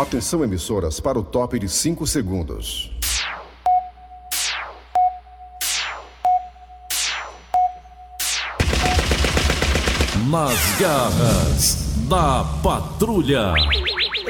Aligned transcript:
Atenção, 0.00 0.44
emissoras, 0.44 1.00
para 1.00 1.18
o 1.18 1.24
top 1.24 1.58
de 1.58 1.68
5 1.68 2.06
segundos. 2.06 2.92
Nas 10.30 10.78
garras 10.78 11.94
da 12.08 12.44
patrulha. 12.62 13.52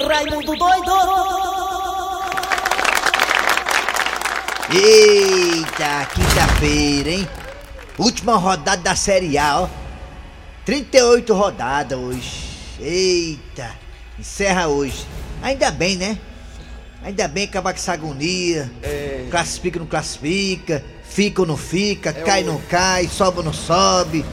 Raimundo 0.08 0.56
doido! 0.56 0.92
Eita, 4.72 6.06
quinta-feira, 6.14 7.10
hein? 7.10 7.28
Última 7.98 8.36
rodada 8.36 8.80
da 8.82 8.96
Série 8.96 9.36
A, 9.36 9.60
ó. 9.60 9.68
38 10.64 11.34
rodadas 11.34 11.98
hoje. 11.98 12.48
Eita, 12.80 13.70
encerra 14.18 14.66
hoje. 14.66 15.17
Ainda 15.42 15.70
bem, 15.70 15.96
né? 15.96 16.18
Ainda 17.02 17.28
bem 17.28 17.44
acabar 17.44 17.72
com 17.72 17.78
essa 17.78 17.92
agonia. 17.92 18.70
Classifica 19.30 19.78
ou 19.78 19.84
não 19.84 19.90
classifica, 19.90 20.84
fica 21.04 21.40
ou 21.42 21.46
não 21.46 21.56
fica, 21.56 22.12
cai 22.12 22.42
ou 22.42 22.52
não 22.52 22.60
cai, 22.62 23.08
sobe 23.08 23.38
ou 23.38 23.44
não 23.44 23.52
sobe. 23.52 24.24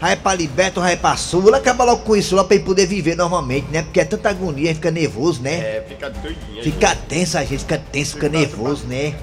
Vai 0.00 0.14
pra 0.14 0.34
liberta 0.34 0.78
ou 0.78 0.84
vai 0.84 0.96
pra 0.96 1.16
sula, 1.16 1.56
acaba 1.56 1.84
logo 1.84 2.02
com 2.02 2.14
isso 2.14 2.36
lá 2.36 2.44
pra 2.44 2.54
ele 2.54 2.64
poder 2.64 2.86
viver 2.86 3.16
normalmente, 3.16 3.68
né? 3.70 3.82
Porque 3.82 4.00
é 4.00 4.04
tanta 4.04 4.28
agonia, 4.28 4.74
fica 4.74 4.90
nervoso, 4.90 5.40
né? 5.40 5.54
É, 5.54 5.84
fica 5.88 6.10
doidinho. 6.10 6.62
Fica 6.62 6.94
tenso, 6.94 7.38
a 7.38 7.44
gente 7.44 7.60
fica 7.60 7.78
tenso, 7.78 8.12
fica 8.12 8.28
nervoso, 8.28 8.86
né? 8.86 9.14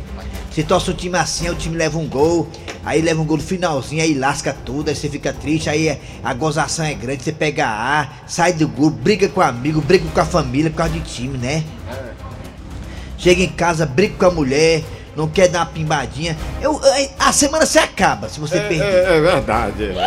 Você 0.53 0.61
torce 0.61 0.91
o 0.91 0.93
time 0.93 1.17
assim, 1.17 1.47
aí 1.47 1.51
o 1.51 1.55
time 1.55 1.75
leva 1.75 1.97
um 1.97 2.07
gol, 2.07 2.47
aí 2.85 3.01
leva 3.01 3.19
um 3.19 3.25
gol 3.25 3.37
no 3.37 3.43
finalzinho, 3.43 4.03
aí 4.03 4.13
lasca 4.13 4.55
tudo, 4.65 4.89
aí 4.89 4.95
você 4.95 5.09
fica 5.09 5.33
triste, 5.33 5.67
aí 5.67 5.87
é- 5.87 5.99
a 6.23 6.31
gozação 6.31 6.85
é 6.85 6.93
grande, 6.93 7.23
você 7.23 7.31
pega 7.31 7.65
ar, 7.65 8.23
sai 8.27 8.53
do 8.53 8.67
grupo, 8.67 8.95
briga 8.97 9.27
com 9.27 9.41
amigo, 9.41 9.81
briga 9.81 10.05
com 10.13 10.19
a 10.19 10.25
família 10.25 10.69
por 10.69 10.77
causa 10.77 10.93
de 10.93 10.99
time, 10.99 11.39
né? 11.39 11.63
Chega 13.17 13.41
em 13.41 13.47
casa, 13.49 13.83
briga 13.85 14.13
com 14.19 14.25
a 14.25 14.31
mulher, 14.31 14.83
não 15.15 15.27
quer 15.27 15.47
dar 15.47 15.59
uma 15.61 15.65
pimbadinha. 15.67 16.37
Eu, 16.61 16.79
a 17.17 17.31
semana 17.31 17.65
se 17.65 17.79
acaba 17.79 18.29
se 18.29 18.39
você 18.39 18.57
É, 18.57 18.67
perder. 18.67 18.83
é, 18.83 19.17
é 19.17 19.21
verdade. 19.21 19.83
é. 19.85 19.99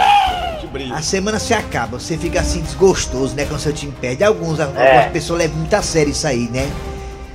A. 0.93 0.97
A 0.99 1.03
semana 1.03 1.39
se 1.39 1.55
acaba, 1.55 1.99
você 1.99 2.17
fica 2.19 2.41
assim 2.41 2.61
desgostoso, 2.61 3.35
né? 3.35 3.47
Quando 3.47 3.61
seu 3.61 3.73
time 3.73 3.93
perde. 4.01 4.23
Alguns, 4.23 4.61
algumas 4.61 5.07
pessoas 5.13 5.39
levam 5.41 5.57
muito 5.59 5.75
a 5.75 5.81
sério 5.83 6.11
isso 6.13 6.27
aí, 6.27 6.49
né? 6.53 6.71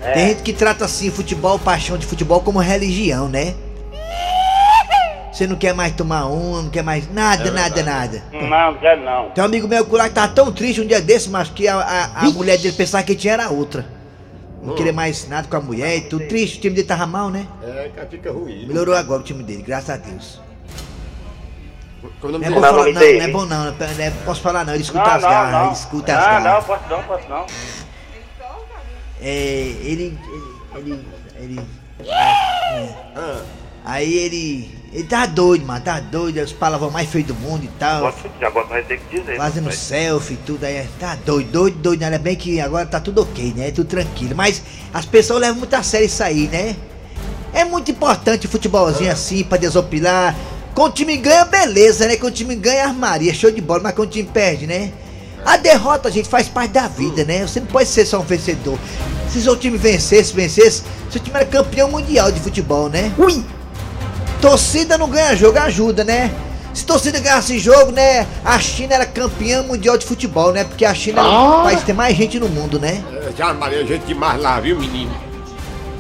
Tem 0.02 0.30
gente 0.30 0.42
que 0.44 0.52
trata 0.54 0.86
assim 0.86 1.12
futebol, 1.12 1.60
paixão 1.60 1.98
de 1.98 2.06
futebol 2.06 2.42
como 2.42 2.60
religião, 2.60 3.30
né? 3.30 3.54
Você 5.32 5.48
não 5.48 5.56
quer 5.56 5.74
mais 5.74 5.94
tomar 5.96 6.28
um, 6.28 6.64
não 6.64 6.70
quer 6.70 6.84
mais 6.84 7.12
nada, 7.12 7.50
nada, 7.52 7.82
nada. 7.84 8.24
Não, 8.34 8.74
quer 8.78 8.98
não. 8.98 9.30
Tem 9.30 9.42
um 9.42 9.46
amigo 9.48 9.68
meu 9.68 9.86
que 9.86 9.96
lá 9.96 10.10
que 10.10 10.16
tava 10.16 10.34
tão 10.34 10.52
triste 10.52 10.82
um 10.82 10.86
dia 10.88 11.02
desse, 11.02 11.30
mas 11.30 11.50
que 11.50 11.68
a, 11.68 11.78
a, 11.78 12.22
a 12.22 12.30
mulher 12.32 12.58
dele 12.58 12.76
pensava 12.76 13.04
que 13.04 13.16
tinha 13.16 13.34
era 13.34 13.50
outra. 13.50 13.86
Não 14.62 14.76
queria 14.76 14.94
mais 14.94 15.28
nada 15.28 15.48
com 15.48 15.56
a 15.56 15.62
mulher 15.62 15.98
e 15.98 16.02
tudo. 16.02 16.28
Triste, 16.28 16.58
o 16.58 16.62
time 16.62 16.76
dele 16.76 16.88
tava 16.88 17.08
mal, 17.08 17.30
né? 17.30 17.48
É, 17.64 17.90
fica 18.10 18.32
ruim. 18.32 18.68
Melhorou 18.68 18.94
agora 18.94 19.22
o 19.22 19.24
time 19.24 19.42
dele, 19.42 19.64
graças 19.64 19.90
a 19.90 19.98
Deus. 19.98 20.40
Não 22.24 22.36
é 22.44 22.50
bom 22.50 22.62
falar, 22.62 22.72
não, 22.86 22.94
não 22.94 23.02
é 23.02 23.28
bom 23.28 23.46
não, 23.46 23.66
não 23.66 23.74
é- 24.00 24.12
posso 24.26 24.42
falar 24.42 24.66
não, 24.66 24.74
ele 24.74 24.84
escuta 24.84 25.04
Não, 25.06 25.12
as 25.16 25.22
não, 25.22 25.30
garras, 25.30 25.52
não. 25.54 25.66
ele 25.66 25.74
escuta 25.74 26.14
as 26.14 26.20
Não, 26.20 26.26
garras. 26.26 26.44
não, 26.54 26.64
posso 26.64 26.90
não, 26.90 27.04
posso 27.04 27.30
não. 27.30 27.46
É, 29.22 29.76
ele. 29.84 30.18
Ele. 30.76 31.00
Ele. 31.40 31.60
ele 31.60 31.60
é, 32.10 32.90
Ah, 33.16 33.42
aí 33.86 34.14
ele. 34.14 34.82
Ele 34.94 35.06
tá 35.06 35.26
doido, 35.26 35.66
mano, 35.66 35.80
tá 35.82 36.02
doido, 36.02 36.42
os 36.42 36.52
palavrões 36.52 36.92
mais 36.92 37.10
feios 37.10 37.26
do 37.28 37.34
mundo 37.36 37.64
e 37.64 37.70
tal. 37.80 38.02
Posso, 38.12 38.28
agora 38.46 38.66
vai 38.68 38.84
ter 38.84 39.00
que 39.00 39.20
dizer. 39.20 39.38
Fazendo 39.38 39.66
mas- 39.66 39.78
selfie 39.78 40.34
e 40.34 40.38
tudo 40.38 40.66
aí. 40.66 40.86
Tá 41.00 41.16
doido, 41.26 41.50
doido, 41.50 41.78
doido. 41.78 42.04
Ainda 42.04 42.20
bem 42.20 42.36
que 42.36 42.60
agora 42.60 42.86
tá 42.86 43.00
tudo 43.00 43.22
ok, 43.22 43.54
né? 43.56 43.72
Tudo 43.72 43.88
tranquilo. 43.88 44.36
Mas 44.36 44.62
as 44.94 45.06
pessoas 45.06 45.40
levam 45.40 45.60
muito 45.60 45.74
a 45.74 45.82
sério 45.84 46.08
isso 46.08 46.22
aí, 46.22 46.48
né? 46.50 46.76
É 47.54 47.64
muito 47.64 47.90
importante 47.92 48.48
o 48.48 48.50
futebolzinho 48.50 49.12
assim 49.12 49.44
pra 49.46 49.58
desopilar. 49.58 50.36
Quando 50.74 50.92
o 50.92 50.96
time 50.96 51.16
ganha, 51.18 51.46
beleza, 51.46 52.06
né? 52.08 52.18
Quando 52.18 52.34
o 52.34 52.36
time 52.36 52.56
ganha, 52.56 52.86
armaria, 52.86 53.34
show 53.34 53.52
de 53.52 53.62
bola. 53.62 53.82
Mas 53.84 53.94
quando 53.96 54.10
o 54.10 54.12
time 54.12 54.28
perde, 54.28 54.68
né? 54.68 54.92
A 55.46 55.58
derrota, 55.58 56.12
gente, 56.12 56.30
faz 56.30 56.48
parte 56.48 56.72
da 56.72 56.88
vida, 56.88 57.24
né? 57.26 57.42
Você 57.42 57.60
não 57.60 57.68
pode 57.68 57.88
ser 57.90 58.06
só 58.06 58.20
um 58.20 58.24
vencedor. 58.24 58.78
Se 59.30 59.42
seu 59.42 59.56
time 59.56 59.78
vencesse, 59.78 60.34
vencesse, 60.34 60.84
seu 61.10 61.22
time 61.22 61.36
era 61.36 61.46
campeão 61.46 61.90
mundial 61.90 62.32
de 62.32 62.40
futebol, 62.40 62.90
né? 62.90 63.12
Ui! 63.18 63.44
Torcida 64.42 64.98
não 64.98 65.10
ganha 65.10 65.36
jogo, 65.36 65.58
ajuda, 65.60 66.04
né? 66.04 66.32
Se 66.74 66.86
torcida 66.86 67.20
ganhasse 67.20 67.60
jogo, 67.60 67.92
né? 67.92 68.26
A 68.46 68.58
China 68.60 68.96
era 68.96 69.06
campeã 69.06 69.62
mundial 69.62 69.98
de 69.98 70.06
futebol, 70.06 70.52
né? 70.52 70.64
Porque 70.64 70.86
a 70.86 70.94
China 70.94 71.22
é 71.22 71.24
o 71.24 71.64
país 71.64 71.80
que 71.80 71.86
tem 71.86 71.96
mais 71.96 72.16
gente 72.16 72.40
no 72.40 72.48
mundo, 72.48 72.80
né? 72.80 73.04
é, 73.12 73.32
já 73.38 73.54
Maria, 73.54 73.86
gente 73.86 74.06
demais 74.06 74.42
lá, 74.42 74.60
viu, 74.60 74.80
menino? 74.80 75.31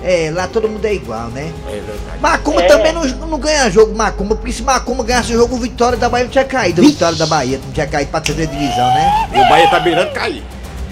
É, 0.04 0.32
lá 0.34 0.48
todo 0.48 0.68
mundo 0.68 0.84
é 0.86 0.94
igual, 0.96 1.28
né? 1.28 1.52
É 1.68 1.72
verdade. 1.72 2.20
Macumba 2.20 2.64
É. 2.64 2.68
também 2.68 2.92
não, 2.92 3.04
não 3.04 3.38
ganha 3.40 3.70
jogo, 3.70 3.96
Macumba, 3.96 4.36
porque 4.36 4.52
se 4.52 4.64
Macumba 4.64 5.04
ganhasse 5.04 5.32
o 5.34 5.38
jogo, 5.38 5.56
o 5.56 5.60
Vitória 5.60 5.98
da 5.98 6.10
Bahia 6.10 6.24
não 6.26 6.32
tinha 6.32 6.44
caído. 6.44 6.82
O 6.82 6.86
Vitória 6.86 7.18
da 7.18 7.26
Bahia 7.28 7.60
não 7.64 7.72
tinha 7.72 7.86
caído 7.86 8.10
pra 8.10 8.20
terceira 8.20 8.52
divisão, 8.52 8.88
né? 8.88 9.30
E 9.34 9.40
o 9.40 9.48
Bahia 9.50 9.70
tá 9.70 9.80
beirando 9.80 10.12
cair. 10.12 10.44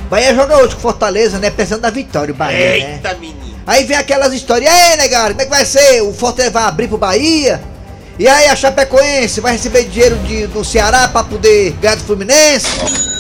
Bahia 0.10 0.34
joga 0.36 0.58
hoje 0.58 0.76
com 0.76 0.82
Fortaleza, 0.82 1.40
né? 1.40 1.50
Pensando 1.50 1.82
na 1.82 1.90
vitória, 1.90 2.34
o 2.34 2.38
Bahia, 2.38 2.58
né? 2.58 2.94
Eita, 2.94 3.14
menino. 3.16 3.40
Aí 3.66 3.84
vem 3.84 3.98
aquelas 3.98 4.34
histórias, 4.34 4.72
e 4.72 4.74
aí, 4.76 4.98
negado, 4.98 5.30
como 5.30 5.42
é 5.42 5.46
que 5.46 5.52
vai 5.52 5.66
ser? 5.66 6.02
O 6.02 6.14
Fortaleza 6.14 6.52
vai 6.54 6.64
abrir 6.64 6.88
pro 6.88 6.98
Bahia? 6.98 7.62
E 8.18 8.28
aí 8.28 8.48
a 8.48 8.56
Chapecoense 8.56 9.40
vai 9.42 9.54
receber 9.54 9.86
dinheiro 9.86 10.18
de- 10.20 10.48
do 10.48 10.64
Ceará 10.66 11.08
pra 11.08 11.24
poder 11.24 11.72
ganhar 11.82 11.96
do 11.96 12.04
Fluminense? 12.04 12.68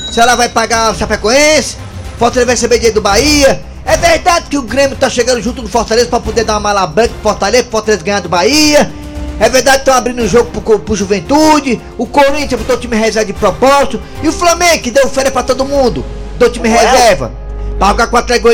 O 0.09 0.13
Ceará 0.13 0.35
vai 0.35 0.49
pagar 0.49 0.91
o 0.91 0.95
Chapecoense? 0.95 1.77
O 2.15 2.19
Fortaleza 2.19 2.45
vai 2.47 2.55
receber 2.55 2.75
dinheiro 2.75 2.95
do 2.95 3.01
Bahia? 3.01 3.61
É 3.89 3.97
verdade 3.97 4.45
que 4.51 4.57
o 4.57 4.61
Grêmio 4.61 4.95
tá 4.95 5.09
chegando 5.09 5.41
junto 5.41 5.63
do 5.63 5.67
Fortaleza 5.67 6.07
pra 6.07 6.19
poder 6.19 6.43
dar 6.43 6.53
uma 6.53 6.59
mala 6.59 6.85
branca 6.85 7.09
pro 7.09 7.23
Fortaleza, 7.23 7.63
pro 7.63 7.71
Fortaleza 7.71 8.03
ganhar 8.03 8.19
do 8.19 8.29
Bahia? 8.29 8.91
É 9.39 9.49
verdade 9.49 9.77
que 9.77 9.81
estão 9.81 9.95
abrindo 9.95 10.21
o 10.21 10.27
jogo 10.27 10.61
pro, 10.61 10.77
pro 10.77 10.95
Juventude? 10.95 11.81
O 11.97 12.05
Corinthians 12.05 12.61
botou 12.61 12.75
o 12.75 12.79
time 12.79 12.95
reserva 12.95 13.25
de 13.25 13.33
propósito? 13.33 13.99
E 14.21 14.27
o 14.27 14.31
Flamengo 14.31 14.83
que 14.83 14.91
deu 14.91 15.09
férias 15.09 15.33
pra 15.33 15.41
todo 15.41 15.65
mundo? 15.65 16.05
Deu 16.37 16.51
time 16.51 16.69
reserva? 16.69 17.31
Pra 17.79 17.87
jogar 17.87 18.07
com 18.07 18.15
o 18.15 18.19
Atlético? 18.19 18.49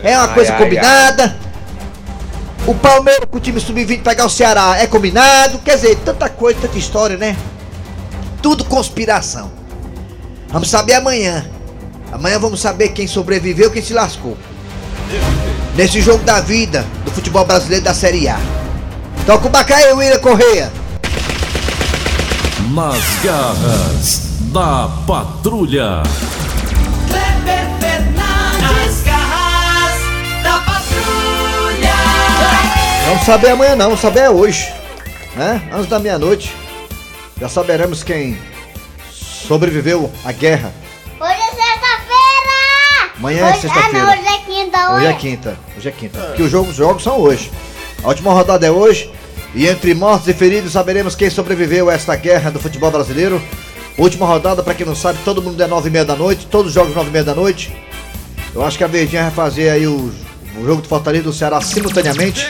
É 0.00 0.16
uma 0.16 0.28
Ai, 0.28 0.34
coisa 0.34 0.52
ai, 0.52 0.58
combinada? 0.58 1.36
O 2.64 2.74
Palmeiras 2.76 3.26
com 3.28 3.38
o 3.38 3.40
time 3.40 3.58
sub-20 3.58 4.02
pegar 4.02 4.26
o 4.26 4.30
Ceará 4.30 4.76
é 4.78 4.86
combinado? 4.86 5.58
Quer 5.58 5.74
dizer, 5.74 5.96
tanta 6.04 6.28
coisa, 6.28 6.60
tanta 6.60 6.78
história, 6.78 7.16
né? 7.16 7.36
Tudo 8.40 8.64
conspiração. 8.64 9.50
Vamos 10.50 10.70
saber 10.70 10.94
amanhã. 10.94 11.44
Amanhã 12.12 12.38
vamos 12.38 12.60
saber 12.60 12.90
quem 12.90 13.08
sobreviveu 13.08 13.70
e 13.70 13.72
quem 13.72 13.82
se 13.82 13.92
lascou. 13.92 14.36
Nesse 15.76 16.00
jogo 16.00 16.22
da 16.24 16.40
vida 16.40 16.84
do 17.04 17.10
futebol 17.10 17.44
brasileiro 17.44 17.84
da 17.84 17.94
Série 17.94 18.28
A. 18.28 18.38
Toca 19.26 19.46
o 19.46 19.50
Bacaí, 19.50 19.92
William 19.92 20.18
Correia. 20.18 20.72
Nas 22.74 23.02
garras 23.22 24.20
da 24.52 24.88
patrulha. 25.06 26.02
Kleber 27.08 27.66
Fernandes, 27.80 29.02
garras 29.04 30.42
da 30.42 30.58
patrulha. 30.60 31.94
Vamos 33.06 33.24
saber 33.24 33.50
amanhã 33.50 33.76
não, 33.76 33.86
vamos 33.86 34.00
saber 34.00 34.20
é 34.20 34.30
hoje. 34.30 34.72
Né? 35.36 35.62
Antes 35.72 35.86
da 35.88 35.98
meia-noite. 35.98 36.54
Já 37.40 37.48
saberemos 37.48 38.02
quem 38.02 38.38
sobreviveu 39.10 40.10
à 40.24 40.32
guerra. 40.32 40.72
Hoje 41.20 41.32
é 41.32 41.50
sexta-feira! 41.50 43.10
Amanhã 43.18 43.46
é 43.46 43.50
Hoje- 43.50 43.60
sexta-feira. 43.62 44.06
Não, 44.70 44.96
hoje 44.96 45.06
quinta. 45.06 45.06
Hoje 45.06 45.06
é 45.06 45.12
quinta. 45.12 45.58
Hoje 45.76 45.88
é 45.88 45.92
quinta. 45.92 46.18
Porque 46.20 46.42
os 46.42 46.50
jogos, 46.50 46.70
os 46.70 46.76
jogos 46.76 47.02
são 47.02 47.18
hoje. 47.18 47.50
A 48.02 48.08
última 48.08 48.32
rodada 48.32 48.66
é 48.66 48.70
hoje. 48.70 49.10
E 49.54 49.66
entre 49.66 49.94
mortos 49.94 50.28
e 50.28 50.32
feridos 50.32 50.72
saberemos 50.72 51.14
quem 51.14 51.28
sobreviveu 51.28 51.90
a 51.90 51.94
esta 51.94 52.16
guerra 52.16 52.50
do 52.50 52.58
futebol 52.58 52.90
brasileiro. 52.90 53.42
Última 53.98 54.26
rodada, 54.26 54.62
pra 54.62 54.74
quem 54.74 54.86
não 54.86 54.96
sabe, 54.96 55.18
todo 55.24 55.42
mundo 55.42 55.62
é 55.62 55.66
nove 55.66 55.88
e 55.88 55.92
meia 55.92 56.04
da 56.04 56.16
noite. 56.16 56.46
Todos 56.46 56.68
os 56.68 56.74
jogos 56.74 56.94
nove 56.94 57.08
e 57.08 57.12
meia 57.12 57.24
da 57.24 57.34
noite. 57.34 57.74
Eu 58.54 58.64
acho 58.64 58.78
que 58.78 58.84
a 58.84 58.86
Verdinha 58.86 59.22
vai 59.22 59.30
fazer 59.30 59.70
aí 59.70 59.86
o, 59.86 60.12
o 60.56 60.64
jogo 60.64 60.82
do 60.82 60.88
Fortaleza 60.88 61.24
do 61.24 61.32
Ceará 61.32 61.60
simultaneamente. 61.60 62.46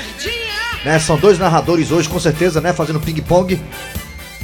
Né? 0.85 0.99
São 0.99 1.17
dois 1.17 1.39
narradores 1.39 1.91
hoje, 1.91 2.09
com 2.09 2.19
certeza, 2.19 2.61
né? 2.61 2.73
Fazendo 2.73 3.01
ping-pong. 3.01 3.61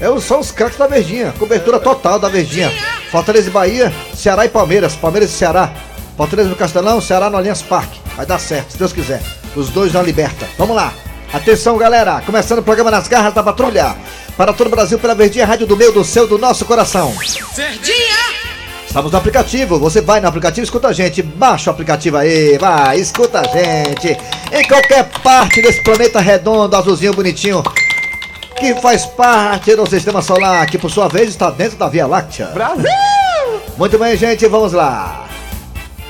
É, 0.01 0.21
são 0.21 0.41
os 0.41 0.51
craques 0.51 0.79
da 0.79 0.87
Verdinha. 0.87 1.33
Cobertura 1.39 1.79
total 1.81 2.19
da 2.19 2.29
Verdinha. 2.29 2.73
Fortaleza 3.11 3.49
e 3.49 3.53
Bahia, 3.53 3.93
Ceará 4.15 4.45
e 4.45 4.49
Palmeiras. 4.49 4.95
Palmeiras 4.95 5.31
e 5.31 5.33
Ceará. 5.33 5.73
Fortaleza 6.19 6.49
no 6.49 6.57
Castelão, 6.57 7.01
Ceará 7.01 7.31
no 7.31 7.37
Allianz 7.37 7.63
Parque. 7.63 8.01
Vai 8.17 8.27
dar 8.27 8.41
certo, 8.41 8.73
se 8.73 8.79
Deus 8.79 8.93
quiser. 8.93 9.23
Os 9.55 9.69
dois 9.71 9.93
na 9.93 10.03
liberta. 10.03 10.49
Vamos 10.59 10.75
lá. 10.75 10.93
Atenção, 11.33 11.79
galera. 11.79 12.21
Começando 12.27 12.59
o 12.59 12.63
programa 12.63 12.91
Nas 12.91 13.07
Garras 13.07 13.33
da 13.33 13.41
Patrulha. 13.41 13.95
Para 14.37 14.53
todo 14.53 14.67
o 14.67 14.71
Brasil, 14.71 14.99
pela 14.99 15.15
Verdinha, 15.15 15.47
rádio 15.47 15.69
do 15.69 15.77
meu, 15.77 15.93
do 15.93 16.05
seu, 16.05 16.27
do 16.27 16.37
nosso 16.37 16.65
coração. 16.65 17.15
Estamos 18.85 19.13
no 19.13 19.19
aplicativo, 19.19 19.79
você 19.79 20.01
vai 20.01 20.21
no 20.21 20.27
aplicativo, 20.27 20.65
escuta 20.65 20.89
a 20.89 20.93
gente, 20.93 21.23
baixa 21.23 21.71
o 21.71 21.73
aplicativo 21.73 22.17
aí, 22.17 22.59
vai, 22.59 22.99
escuta 22.99 23.41
a 23.41 23.45
gente. 23.45 24.19
Em 24.51 24.67
qualquer 24.67 25.09
parte 25.23 25.63
desse 25.63 25.85
planeta 25.85 26.19
redondo, 26.19 26.75
azulzinho, 26.75 27.15
bonitinho, 27.15 27.63
que 28.57 28.75
faz 28.81 29.07
parte 29.07 29.77
do 29.77 29.89
sistema 29.89 30.21
solar, 30.21 30.67
que 30.67 30.79
por 30.79 30.91
sua 30.91 31.07
vez 31.07 31.29
está 31.29 31.49
dentro 31.49 31.79
da 31.79 31.89
Via 31.89 32.09
Láctea. 32.09 32.47
Brasil! 32.47 32.91
Muito 33.77 33.97
bem, 33.99 34.17
gente, 34.17 34.45
vamos 34.49 34.73
lá. 34.73 35.28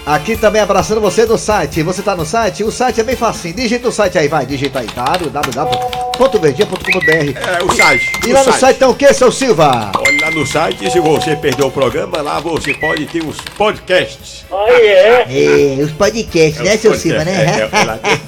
Aqui 0.09 0.37
também 0.39 0.63
abraçando 0.63 1.03
você 1.03 1.27
do 1.27 1.37
site. 1.37 1.83
Você 1.83 2.01
tá 2.01 2.17
no 2.17 2.25
site? 2.25 2.65
O 2.65 2.73
site 2.73 2.99
é 2.99 3.05
bem 3.05 3.15
facinho. 3.15 3.53
Digita 3.53 3.89
o 3.89 3.93
site 3.93 4.17
aí, 4.17 4.27
vai. 4.27 4.47
Digita 4.47 4.79
aí. 4.79 4.87
www.verdia.com.br 4.87 7.37
É, 7.37 7.63
o 7.63 7.71
site. 7.77 8.11
E 8.27 8.31
o 8.31 8.33
lá 8.33 8.43
no 8.43 8.53
site 8.55 8.79
tem 8.79 8.89
o 8.89 8.95
que, 8.95 9.13
seu 9.13 9.31
Silva? 9.31 9.93
Olha 9.99 10.19
lá 10.23 10.31
no 10.31 10.47
site, 10.47 10.91
se 10.91 10.99
você 10.99 11.37
perdeu 11.37 11.67
o 11.67 11.71
programa, 11.71 12.23
lá 12.23 12.41
você 12.41 12.73
pode 12.73 13.05
ter 13.05 13.23
os 13.23 13.37
podcasts. 13.59 14.47
Aí 14.51 14.87
é. 14.87 15.27
É, 15.29 15.77
os 15.85 15.93
podcasts, 15.93 16.63
né, 16.63 16.77
Os 16.77 16.81
seu 16.81 16.93
podcasts, 16.93 17.03
Silva, 17.03 17.25
né? 17.27 17.45
é, 17.45 17.69
é, 17.71 17.85
lá 17.85 17.99
tem. 17.99 18.15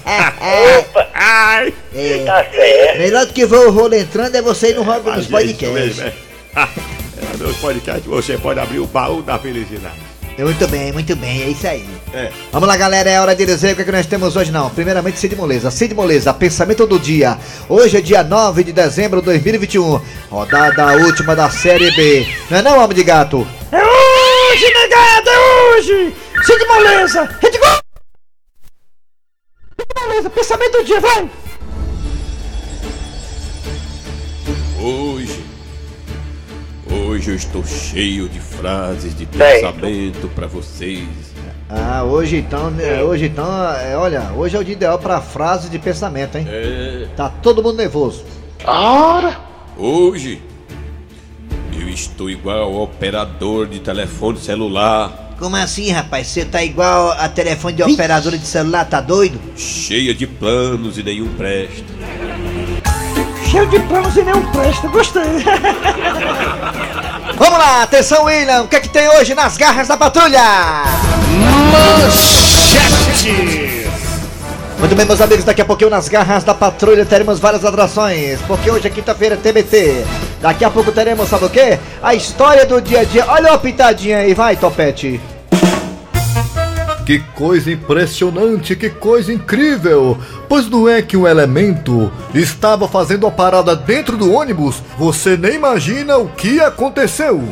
Opa, 0.80 1.08
Ai! 1.14 1.72
tá 2.26 2.44
certo. 2.44 2.98
Melhor 2.98 3.24
do 3.24 3.32
que 3.32 3.46
ver 3.46 3.56
o 3.56 3.70
rolo 3.70 3.94
entrando 3.94 4.34
é 4.34 4.42
você 4.42 4.72
ir 4.72 4.74
no 4.74 4.82
rolo 4.82 5.00
dos 5.12 5.24
é 5.26 5.30
podcasts. 5.30 5.72
mesmo, 5.72 6.02
é. 6.02 6.12
É, 7.22 7.36
Nos 7.42 7.56
podcasts 7.56 8.04
você 8.06 8.36
pode 8.36 8.60
abrir 8.60 8.80
o 8.80 8.86
baú 8.86 9.22
da 9.22 9.38
felicidade. 9.38 10.09
Muito 10.44 10.68
bem, 10.68 10.92
muito 10.92 11.14
bem, 11.16 11.42
é 11.42 11.48
isso 11.48 11.66
aí. 11.66 11.88
É. 12.12 12.30
Vamos 12.50 12.68
lá, 12.68 12.76
galera, 12.76 13.10
é 13.10 13.20
hora 13.20 13.34
de 13.34 13.44
dizer 13.44 13.72
o 13.72 13.76
que, 13.76 13.82
é 13.82 13.84
que 13.84 13.92
nós 13.92 14.06
temos 14.06 14.36
hoje, 14.36 14.50
não. 14.50 14.70
Primeiramente, 14.70 15.18
Cid 15.18 15.36
Moleza. 15.36 15.70
Cid 15.70 15.94
Moleza, 15.94 16.32
pensamento 16.32 16.86
do 16.86 16.98
dia. 16.98 17.38
Hoje 17.68 17.98
é 17.98 18.00
dia 18.00 18.22
9 18.22 18.64
de 18.64 18.72
dezembro 18.72 19.20
de 19.20 19.26
2021. 19.26 20.00
Rodada 20.30 20.96
última 21.04 21.36
da 21.36 21.50
Série 21.50 21.90
B. 21.92 22.26
Não 22.50 22.58
é 22.58 22.62
não, 22.62 22.78
homem 22.78 22.96
de 22.96 23.04
gato? 23.04 23.46
É 23.70 23.82
hoje, 23.82 24.72
negado, 24.72 25.28
é 25.28 25.76
hoje! 25.76 26.14
Cid 26.44 26.66
Moleza, 26.66 27.28
rede 27.40 27.58
gol! 27.58 27.78
Cid 29.78 30.00
Moleza, 30.00 30.30
pensamento 30.30 30.78
do 30.78 30.84
dia, 30.84 31.00
vai! 31.00 31.39
Hoje 36.90 37.30
eu 37.30 37.36
estou 37.36 37.64
cheio 37.64 38.28
de 38.28 38.40
frases 38.40 39.16
de 39.16 39.24
pensamento 39.26 40.28
pra 40.34 40.46
vocês. 40.46 41.06
Ah, 41.68 42.02
hoje 42.02 42.36
então, 42.38 42.68
né, 42.70 43.00
hoje 43.00 43.26
então, 43.26 43.46
é, 43.74 43.96
olha, 43.96 44.32
hoje 44.36 44.56
é 44.56 44.58
o 44.58 44.64
dia 44.64 44.74
ideal 44.74 44.98
pra 44.98 45.20
frase 45.20 45.68
de 45.68 45.78
pensamento, 45.78 46.36
hein? 46.36 46.44
É. 46.48 47.06
Tá 47.16 47.28
todo 47.28 47.62
mundo 47.62 47.76
nervoso. 47.76 48.24
Hoje. 49.78 50.42
Eu 51.80 51.88
estou 51.88 52.28
igual 52.28 52.58
ao 52.58 52.82
operador 52.82 53.66
de 53.68 53.78
telefone 53.80 54.38
celular, 54.38 55.34
Como 55.38 55.56
assim, 55.56 55.90
rapaz? 55.90 56.26
Você 56.26 56.44
tá 56.44 56.62
igual 56.62 57.12
a 57.12 57.28
telefone 57.28 57.74
de 57.76 57.82
operadora 57.82 58.36
de 58.36 58.46
celular, 58.46 58.84
tá 58.84 59.00
doido? 59.00 59.40
cheia 59.56 60.12
de 60.12 60.26
planos 60.26 60.98
e 60.98 61.02
nenhum 61.02 61.28
presta. 61.34 61.84
Cheio 63.50 63.66
de 63.66 63.80
planos 63.80 64.16
e 64.16 64.22
nenhum 64.22 64.42
presta, 64.52 64.86
gostei. 64.86 65.22
Vamos 67.36 67.58
lá, 67.58 67.82
atenção, 67.82 68.26
William. 68.26 68.62
O 68.62 68.68
que 68.68 68.76
é 68.76 68.80
que 68.80 68.88
tem 68.88 69.08
hoje 69.08 69.34
nas 69.34 69.56
garras 69.56 69.88
da 69.88 69.96
patrulha? 69.96 70.84
Muito 74.78 74.94
bem, 74.94 75.04
meus 75.04 75.20
amigos, 75.20 75.44
daqui 75.44 75.60
a 75.60 75.64
pouquinho 75.64 75.90
nas 75.90 76.08
garras 76.08 76.44
da 76.44 76.54
patrulha 76.54 77.04
teremos 77.04 77.40
várias 77.40 77.64
atrações, 77.64 78.40
porque 78.46 78.70
hoje 78.70 78.86
é 78.86 78.90
quinta-feira 78.90 79.36
TBT. 79.36 80.06
Daqui 80.40 80.64
a 80.64 80.70
pouco 80.70 80.92
teremos, 80.92 81.28
sabe 81.28 81.46
o 81.46 81.50
quê? 81.50 81.76
A 82.00 82.14
história 82.14 82.64
do 82.64 82.80
dia 82.80 83.00
a 83.00 83.04
dia. 83.04 83.26
Olha 83.26 83.52
a 83.52 83.58
pitadinha 83.58 84.18
aí, 84.18 84.32
vai, 84.32 84.54
Topete. 84.56 85.20
Que 87.10 87.18
coisa 87.18 87.72
impressionante, 87.72 88.76
que 88.76 88.88
coisa 88.88 89.32
incrível! 89.32 90.16
Pois 90.48 90.70
não 90.70 90.88
é 90.88 91.02
que 91.02 91.16
um 91.16 91.26
elemento 91.26 92.08
estava 92.32 92.86
fazendo 92.86 93.26
a 93.26 93.32
parada 93.32 93.74
dentro 93.74 94.16
do 94.16 94.32
ônibus? 94.32 94.80
Você 94.96 95.36
nem 95.36 95.54
imagina 95.54 96.18
o 96.18 96.28
que 96.28 96.60
aconteceu! 96.60 97.42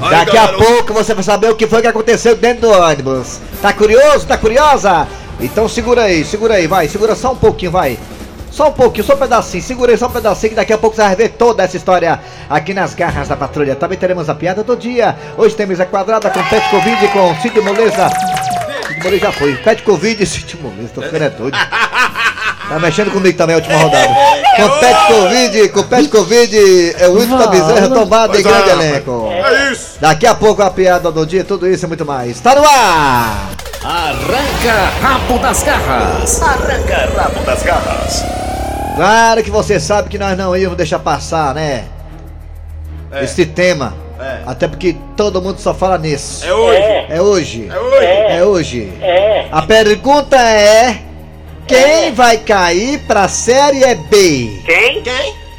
Daqui 0.00 0.38
a 0.38 0.48
pouco 0.54 0.94
você 0.94 1.12
vai 1.12 1.22
saber 1.22 1.50
o 1.50 1.54
que 1.54 1.66
foi 1.66 1.82
que 1.82 1.86
aconteceu 1.86 2.34
dentro 2.34 2.62
do 2.62 2.70
ônibus. 2.70 3.40
Tá 3.60 3.74
curioso? 3.74 4.26
Tá 4.26 4.38
curiosa? 4.38 5.06
Então 5.38 5.68
segura 5.68 6.04
aí, 6.04 6.24
segura 6.24 6.54
aí, 6.54 6.66
vai, 6.66 6.88
segura 6.88 7.14
só 7.14 7.32
um 7.32 7.36
pouquinho, 7.36 7.72
vai. 7.72 7.98
Só 8.58 8.70
um 8.70 8.72
pouquinho, 8.72 9.06
só 9.06 9.14
um 9.14 9.18
pedacinho, 9.18 9.62
segura 9.62 9.92
aí 9.92 9.96
só 9.96 10.08
um 10.08 10.10
pedacinho 10.10 10.50
que 10.50 10.56
daqui 10.56 10.72
a 10.72 10.78
pouco 10.78 10.96
você 10.96 11.02
vai 11.02 11.14
ver 11.14 11.28
toda 11.28 11.62
essa 11.62 11.76
história 11.76 12.18
aqui 12.50 12.74
nas 12.74 12.92
garras 12.92 13.28
da 13.28 13.36
patrulha. 13.36 13.76
Também 13.76 13.96
teremos 13.96 14.28
a 14.28 14.34
piada 14.34 14.64
do 14.64 14.76
dia. 14.76 15.16
Hoje 15.36 15.54
temos 15.54 15.78
a 15.78 15.86
quadrada 15.86 16.28
com 16.28 16.42
Pet 16.42 16.68
Covid 16.68 17.08
com 17.12 17.36
Cid 17.40 17.60
Moleza. 17.60 18.10
Cid 18.88 19.04
Moleza 19.04 19.26
já 19.26 19.30
foi. 19.30 19.54
Pet 19.58 19.84
Covid 19.84 20.20
e 20.20 20.26
Cid 20.26 20.58
Moleza, 20.60 20.90
tô 20.92 21.02
ficando 21.02 21.22
é 21.22 21.30
doido. 21.30 21.56
Tá 22.68 22.80
mexendo 22.80 23.12
comigo 23.12 23.38
também 23.38 23.54
a 23.54 23.58
última 23.58 23.78
rodada. 23.78 24.12
Com 24.56 24.68
Pet 24.80 25.06
Covid, 25.06 25.68
com 25.68 25.82
Pet 25.84 26.08
Covid, 26.08 26.94
é 26.98 27.06
o 27.06 27.12
Wilton 27.12 27.38
da 27.38 27.46
Bezerra 27.46 27.88
tombado 27.90 28.36
em 28.36 28.40
é, 28.40 28.42
grande 28.42 28.70
elenco. 28.70 29.28
É 29.30 29.70
isso! 29.70 29.98
Daqui 30.00 30.26
a 30.26 30.34
pouco 30.34 30.62
a 30.62 30.70
piada 30.72 31.12
do 31.12 31.24
dia, 31.24 31.44
tudo 31.44 31.64
isso 31.68 31.84
e 31.84 31.88
muito 31.88 32.04
mais. 32.04 32.40
Tá 32.40 32.56
no 32.56 32.66
ar! 32.66 33.50
Arranca 33.84 34.90
rabo 35.00 35.38
das 35.38 35.62
garras. 35.62 36.42
Arranca 36.42 37.08
rabo 37.16 37.44
das 37.44 37.62
garras. 37.62 38.47
Claro 38.96 39.42
que 39.42 39.50
você 39.50 39.78
sabe 39.78 40.08
que 40.08 40.18
nós 40.18 40.36
não 40.36 40.56
íamos 40.56 40.76
deixar 40.76 40.98
passar, 40.98 41.54
né? 41.54 41.84
Esse 43.22 43.46
tema. 43.46 43.94
É. 44.20 44.40
Até 44.46 44.66
porque 44.66 44.96
todo 45.16 45.40
mundo 45.40 45.60
só 45.60 45.72
fala 45.72 45.96
nisso. 45.96 46.44
É 46.44 46.52
hoje! 46.52 47.06
É 47.08 47.20
hoje. 47.22 47.68
É 47.70 47.78
hoje! 47.78 48.06
É 48.06 48.44
hoje. 48.44 48.92
É. 49.00 49.48
A 49.52 49.62
pergunta 49.62 50.36
é: 50.36 51.02
quem 51.66 52.12
vai 52.12 52.38
cair 52.38 52.98
pra 53.06 53.28
Série 53.28 53.94
B? 53.94 54.62
Quem? 54.64 55.02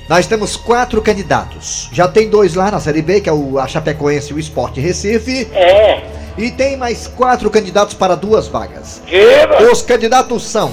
Nós 0.09 0.25
temos 0.25 0.57
quatro 0.57 1.01
candidatos. 1.01 1.87
Já 1.93 2.07
tem 2.07 2.29
dois 2.29 2.55
lá 2.55 2.71
na 2.71 2.79
Série 2.79 3.01
B, 3.01 3.21
que 3.21 3.29
é 3.29 3.33
o 3.33 3.59
a 3.59 3.67
Chapecoense 3.67 4.31
e 4.31 4.35
o 4.35 4.39
Sport 4.39 4.77
Recife. 4.77 5.47
É. 5.53 6.01
E 6.35 6.49
tem 6.49 6.75
mais 6.75 7.05
quatro 7.05 7.49
candidatos 7.49 7.93
para 7.93 8.15
duas 8.15 8.47
vagas. 8.47 9.01
Diga. 9.05 9.71
Os 9.71 9.81
candidatos 9.83 10.47
são 10.47 10.71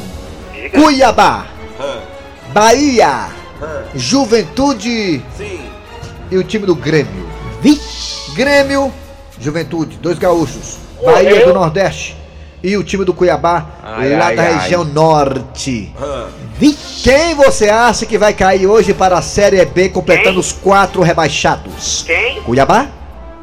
Diga. 0.55 0.81
Cuiabá, 0.81 1.47
Bahia, 2.61 3.27
hã, 3.61 3.83
Juventude 3.95 5.23
Sim! 5.37 5.61
e 6.31 6.39
o 6.39 6.43
time 6.43 6.65
do 6.65 6.75
Grêmio. 6.75 7.29
Grêmio, 8.35 8.91
Juventude, 9.39 9.99
dois 9.99 10.19
gaúchos. 10.19 10.79
Bahia 11.05 11.45
do 11.45 11.53
Nordeste 11.53 12.17
e 12.63 12.75
o 12.79 12.83
time 12.83 13.05
do 13.05 13.13
Cuiabá, 13.13 13.67
Ai, 13.83 14.17
lá 14.17 14.29
ai, 14.29 14.37
da 14.37 14.43
ai. 14.43 14.59
região 14.61 14.85
norte. 14.85 15.93
Hã. 16.01 16.29
Quem 17.03 17.35
você 17.35 17.69
acha 17.69 18.07
que 18.07 18.17
vai 18.17 18.33
cair 18.33 18.67
hoje 18.67 18.95
para 18.95 19.19
a 19.19 19.23
Série 19.23 19.63
B, 19.67 19.91
completando 19.91 20.31
Quem? 20.31 20.41
os 20.41 20.53
quatro 20.53 21.03
rebaixados? 21.03 22.05
Quem? 22.07 22.41
Cuiabá, 22.41 22.89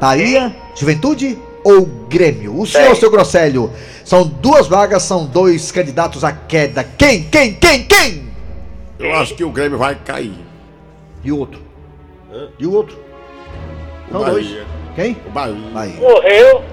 Bahia, 0.00 0.56
Juventude 0.74 1.38
ou 1.62 1.86
Grêmio? 2.08 2.58
O 2.60 2.66
senhor, 2.66 2.88
Quem? 2.90 2.96
seu 2.96 3.12
Grosselho, 3.12 3.70
são 4.04 4.26
duas 4.26 4.66
vagas, 4.66 5.04
são 5.04 5.24
dois 5.24 5.70
candidatos 5.70 6.24
à 6.24 6.32
queda. 6.32 6.82
Quem, 6.98 7.22
quem, 7.22 7.52
quem, 7.54 7.84
quem? 7.84 8.23
Eu 8.98 9.14
acho 9.14 9.34
que 9.34 9.44
o 9.44 9.50
Grêmio 9.50 9.78
vai 9.78 9.94
cair. 9.94 10.38
E 11.22 11.32
o 11.32 11.38
outro? 11.38 11.60
Hã? 12.32 12.48
E 12.58 12.66
o 12.66 12.72
outro? 12.72 12.96
O 14.08 14.12
São 14.12 14.24
dois. 14.24 14.46
Bahia. 14.46 14.66
Quem? 14.94 15.16
O 15.26 15.30
Bahia. 15.30 15.70
Bahia. 15.72 16.00
Morreu. 16.00 16.64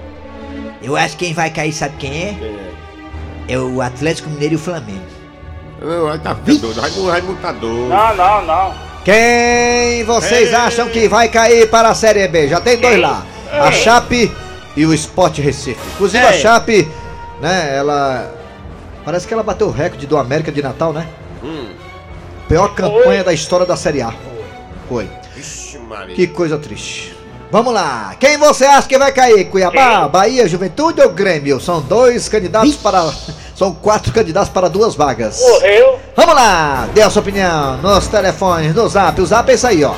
Eu 0.82 0.96
acho 0.96 1.16
que 1.16 1.26
quem 1.26 1.34
vai 1.34 1.50
cair, 1.50 1.72
sabe 1.72 1.96
quem 1.98 2.10
é? 2.10 2.34
Quem 2.38 2.48
é? 2.48 2.72
É 3.48 3.58
o 3.58 3.80
Atlético 3.80 4.30
Mineiro 4.30 4.54
e 4.54 4.56
o 4.56 4.60
Flamengo. 4.60 5.04
Não, 5.80 6.04
vai 6.04 6.18
tá 6.18 6.32
doido. 6.32 6.72
Raimundo 7.10 7.40
tá 7.40 7.52
doido. 7.52 7.88
Não, 7.88 8.14
não, 8.14 8.42
não. 8.44 8.74
Quem 9.04 10.04
vocês 10.04 10.50
Ei. 10.50 10.54
acham 10.54 10.88
que 10.88 11.08
vai 11.08 11.28
cair 11.28 11.68
para 11.68 11.88
a 11.88 11.94
Série 11.94 12.26
B? 12.28 12.48
Já 12.48 12.60
tem 12.60 12.78
dois 12.78 12.94
Quem? 12.94 13.02
lá. 13.02 13.26
A 13.50 13.66
Ei. 13.66 13.72
Chape 13.72 14.32
e 14.76 14.86
o 14.86 14.94
Sport 14.94 15.38
Recife. 15.38 15.80
Inclusive 15.94 16.24
a 16.24 16.32
Ei. 16.34 16.40
Chape, 16.40 16.88
né, 17.40 17.76
ela... 17.76 18.32
Parece 19.04 19.26
que 19.26 19.34
ela 19.34 19.42
bateu 19.42 19.66
o 19.66 19.72
recorde 19.72 20.06
do 20.06 20.16
América 20.16 20.52
de 20.52 20.62
Natal, 20.62 20.92
né? 20.92 21.08
Hum. 21.42 21.66
Pior 22.52 22.74
campanha 22.74 23.24
da 23.24 23.32
história 23.32 23.64
da 23.64 23.78
Série 23.78 24.02
A. 24.02 24.12
Foi. 24.86 25.08
Vixe, 25.34 25.78
Maria. 25.78 26.14
Que 26.14 26.26
coisa 26.26 26.58
triste. 26.58 27.16
Vamos 27.50 27.72
lá. 27.72 28.14
Quem 28.20 28.36
você 28.36 28.66
acha 28.66 28.86
que 28.86 28.98
vai 28.98 29.10
cair? 29.10 29.46
Cuiabá? 29.46 30.06
Bahia, 30.06 30.46
Juventude 30.46 31.00
ou 31.00 31.08
Grêmio? 31.08 31.58
São 31.58 31.80
dois 31.80 32.28
candidatos 32.28 32.76
para... 32.76 33.10
São 33.56 33.72
quatro 33.72 34.12
candidatos 34.12 34.50
para 34.50 34.68
duas 34.68 34.94
vagas. 34.94 35.40
Morreu. 35.40 35.98
Vamos 36.14 36.34
lá, 36.34 36.90
dê 36.92 37.00
a 37.00 37.08
sua 37.08 37.22
opinião 37.22 37.78
nos 37.78 38.06
telefones, 38.08 38.74
no 38.74 38.86
zap. 38.86 39.18
O 39.18 39.24
zap 39.24 39.50
é 39.50 39.54
isso 39.54 39.66
aí, 39.66 39.82
ó. 39.82 39.94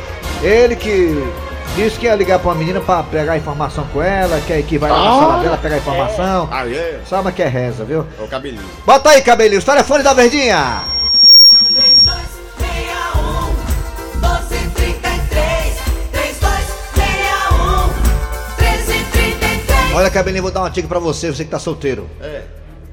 Ele 0.42 0.74
que 0.76 1.22
disse 1.84 1.98
que 1.98 2.08
ia 2.08 2.16
ligar 2.16 2.40
pra 2.40 2.50
uma 2.50 2.56
menina 2.56 2.82
pra 2.82 3.02
pegar 3.04 3.38
informação 3.38 3.88
com 3.88 4.04
ela, 4.04 4.42
que, 4.42 4.64
que 4.64 4.78
vai 4.78 4.92
lá 4.92 4.98
na 4.98 5.12
sala 5.12 5.36
ah, 5.36 5.44
dela 5.44 5.58
pegar 5.58 5.76
é. 5.76 5.80
informação. 5.80 6.50
Aê! 6.52 6.76
é? 6.76 7.00
Sabe 7.06 7.32
que 7.32 7.42
é 7.42 7.48
reza, 7.48 7.86
viu? 7.86 8.06
É 8.20 8.24
o 8.24 8.28
cabelinho. 8.28 8.66
Bota 8.86 9.10
aí, 9.12 9.22
cabelinho, 9.22 9.62
o 9.62 9.64
telefone 9.64 10.04
da 10.04 10.14
Verdinha. 10.14 10.84
3261 11.74 13.46
1233 14.20 15.76
3261 16.12 17.88
1333 18.58 19.94
Olha, 19.96 20.10
cabelinho, 20.10 20.44
vou 20.44 20.52
dar 20.52 20.62
uma 20.62 20.70
dica 20.70 20.88
pra 20.88 21.00
você, 21.00 21.32
você 21.32 21.46
que 21.46 21.52
tá 21.52 21.60
solteiro. 21.60 22.10
É. 22.22 22.42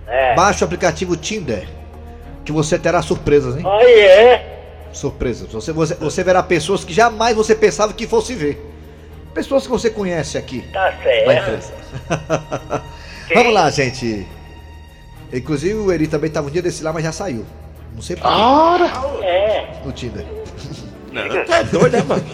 É. 0.07 0.35
Baixa 0.37 0.65
o 0.65 0.67
aplicativo 0.67 1.17
Tinder, 1.17 1.67
que 2.45 2.53
você 2.53 2.79
terá 2.79 3.03
surpresas, 3.03 3.57
hein? 3.57 3.65
Aí 3.67 4.01
é. 4.01 4.53
Surpresas. 4.93 5.51
Você, 5.51 5.73
você, 5.73 5.95
você 5.97 6.23
verá 6.23 6.41
pessoas 6.41 6.85
que 6.85 6.95
jamais 6.95 7.35
você 7.35 7.53
pensava 7.53 7.93
que 7.93 8.07
fosse 8.07 8.33
ver. 8.35 8.76
Pessoas 9.37 9.65
que 9.65 9.69
você 9.69 9.91
conhece 9.91 10.39
aqui. 10.39 10.63
Tá 10.73 10.95
certo. 11.03 11.71
Vamos 13.35 13.53
lá, 13.53 13.69
gente. 13.69 14.27
Inclusive 15.31 15.75
o 15.75 15.93
Eri 15.93 16.07
também 16.07 16.31
tava 16.31 16.49
um 16.49 16.51
dia 16.51 16.63
desse 16.63 16.83
lá, 16.83 16.91
mas 16.91 17.05
já 17.05 17.13
saiu. 17.13 17.45
Não 17.95 18.01
sei 18.01 18.17
por 18.17 18.23
quê. 18.23 19.25
É. 19.27 19.75
No 19.85 19.93
Tinder. 19.93 20.25
Não, 21.13 21.29
tu 21.29 21.53
é 21.53 21.65
doido, 21.65 21.93
né, 21.93 22.03
mano? 22.03 22.25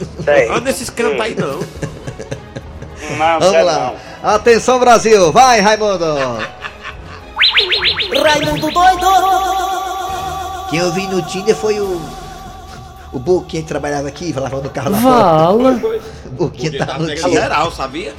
Anda 0.49 0.61
nesses 0.61 0.91
cantos 0.91 1.21
aí, 1.21 1.35
não. 1.35 1.59
Não, 3.19 3.41
Vamos 3.41 3.51
quero 3.51 3.67
lá. 3.67 3.95
não. 4.23 4.31
Atenção, 4.31 4.79
Brasil. 4.79 5.33
Vai, 5.33 5.59
Raimundo. 5.61 6.05
Raimundo 8.23 8.71
doido. 8.71 9.07
Quem 10.71 10.79
eu 10.79 10.93
vi 10.93 11.09
no 11.09 11.21
Tinder 11.23 11.57
foi 11.57 11.81
o. 11.81 12.01
O 13.13 13.19
Boquinha 13.19 13.63
que 13.63 13.69
trabalhava 13.69 14.09
aqui, 14.09 14.33
falava 14.33 14.61
no 14.61 14.71
carro 14.71 14.91
lá 14.91 14.99
Vala. 14.99 15.79
fora. 15.79 16.01
O 16.27 16.31
Boquinha 16.31 16.79
tava 16.79 16.93
tá 16.93 16.99
no 16.99 17.15
Tinder. 17.15 17.31
geral, 17.31 17.71
sabia? 17.71 18.15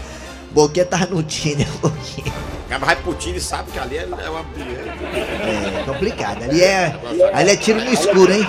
Boquinha 0.51 0.85
tava 0.85 1.05
no 1.07 1.23
Tinder, 1.23 1.67
Boquinha. 1.81 2.31
O 2.65 2.69
cara 2.69 2.85
vai 2.85 2.95
pro 2.95 3.13
time 3.15 3.37
e 3.37 3.41
sabe 3.41 3.71
que 3.71 3.79
ali 3.79 3.97
é 3.97 4.01
é 4.03 4.29
uma... 4.29 4.41
É 4.41 5.83
complicado. 5.85 6.43
Ali 6.43 6.61
é. 6.63 6.95
Ali 7.33 7.51
é 7.51 7.55
tiro 7.55 7.79
no 7.81 7.91
escuro, 7.91 8.31
hein? 8.31 8.47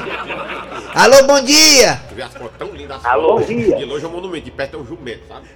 Alô, 0.94 1.24
bom 1.26 1.40
dia! 1.42 2.00
Tu 2.08 2.14
vê 2.14 2.22
as 2.22 2.32
fotos 2.32 2.56
tão 2.58 2.68
lindas. 2.68 2.98
as 2.98 3.04
Alô, 3.04 3.38
fotos. 3.38 3.46
dia. 3.48 3.76
De 3.76 3.84
longe 3.84 4.04
é 4.04 4.08
um 4.08 4.12
monumento, 4.12 4.44
de 4.44 4.50
perto 4.50 4.76
é 4.76 4.80
um 4.80 4.86
jumento, 4.86 5.22
sabe? 5.28 5.46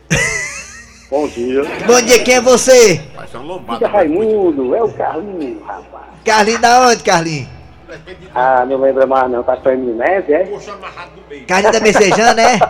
Bom 1.11 1.29
dia. 1.29 1.63
Bom 1.87 2.03
dia, 2.03 2.23
quem 2.23 2.35
é 2.35 2.41
você? 2.41 3.01
Parece 3.15 3.37
uma 3.37 3.45
lombada. 3.45 3.89
Raimundo, 3.89 4.75
é 4.75 4.83
o 4.83 4.89
Carlinho, 4.93 5.63
rapaz. 5.65 6.05
Carlinho 6.25 6.61
da 6.61 6.89
onde, 6.89 7.03
Carlinho? 7.03 7.49
Ah, 8.35 8.65
não 8.67 8.77
lembra 8.79 9.07
mais 9.07 9.31
não, 9.31 9.43
tá 9.43 9.57
com 9.57 9.69
a 9.69 9.73
Eminente, 9.73 10.33
é? 10.33 10.45
Poxa, 10.45 10.73
amarrado 10.73 11.13
no 11.17 11.23
meio. 11.29 11.47
Carlinho 11.47 11.73
da 11.73 11.81
Messejana, 11.81 12.35
né? 12.35 12.59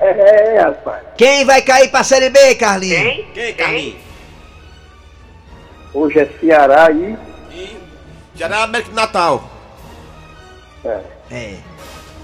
É, 0.00 0.60
rapaz. 0.60 1.02
Quem 1.16 1.44
vai 1.44 1.62
cair 1.62 1.90
pra 1.90 2.04
Série 2.04 2.30
B, 2.30 2.54
Carlinho? 2.54 3.24
Quem, 3.32 3.54
Carlinhos? 3.54 3.96
Hoje 5.94 6.18
é 6.20 6.28
Ceará 6.40 6.90
e... 6.90 7.16
E... 7.52 7.76
Já 8.34 8.46
era 8.46 8.62
América 8.64 8.90
do 8.90 8.96
Natal. 8.96 9.44
É, 10.84 11.00
É. 11.30 11.54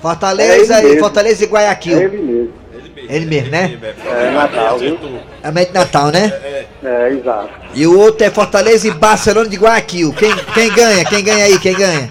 Fortaleza 0.00 0.80
É 0.80 0.84
e. 0.94 0.98
Fortaleza 0.98 1.44
e 1.44 1.46
é 1.46 1.50
Guayaquil. 1.50 1.96
mesmo. 1.98 2.14
Ele 2.14 2.22
mesmo. 2.22 2.61
Ele 3.08 3.26
mesmo, 3.26 3.50
né? 3.50 3.78
É, 4.06 4.30
Natal, 4.30 4.78
viu? 4.78 4.98
América 5.42 5.72
de 5.72 5.78
Natal, 5.78 6.10
né? 6.10 6.32
É, 6.84 7.08
exato. 7.10 7.48
E 7.74 7.86
o 7.86 7.98
outro 7.98 8.24
é 8.26 8.30
Fortaleza 8.30 8.86
e 8.88 8.90
Barcelona 8.90 9.48
de 9.48 9.56
Guayaquil. 9.56 10.12
Quem, 10.14 10.34
quem 10.54 10.72
ganha? 10.72 11.04
Quem 11.04 11.24
ganha 11.24 11.44
aí? 11.44 11.58
Quem 11.58 11.74
ganha? 11.74 12.10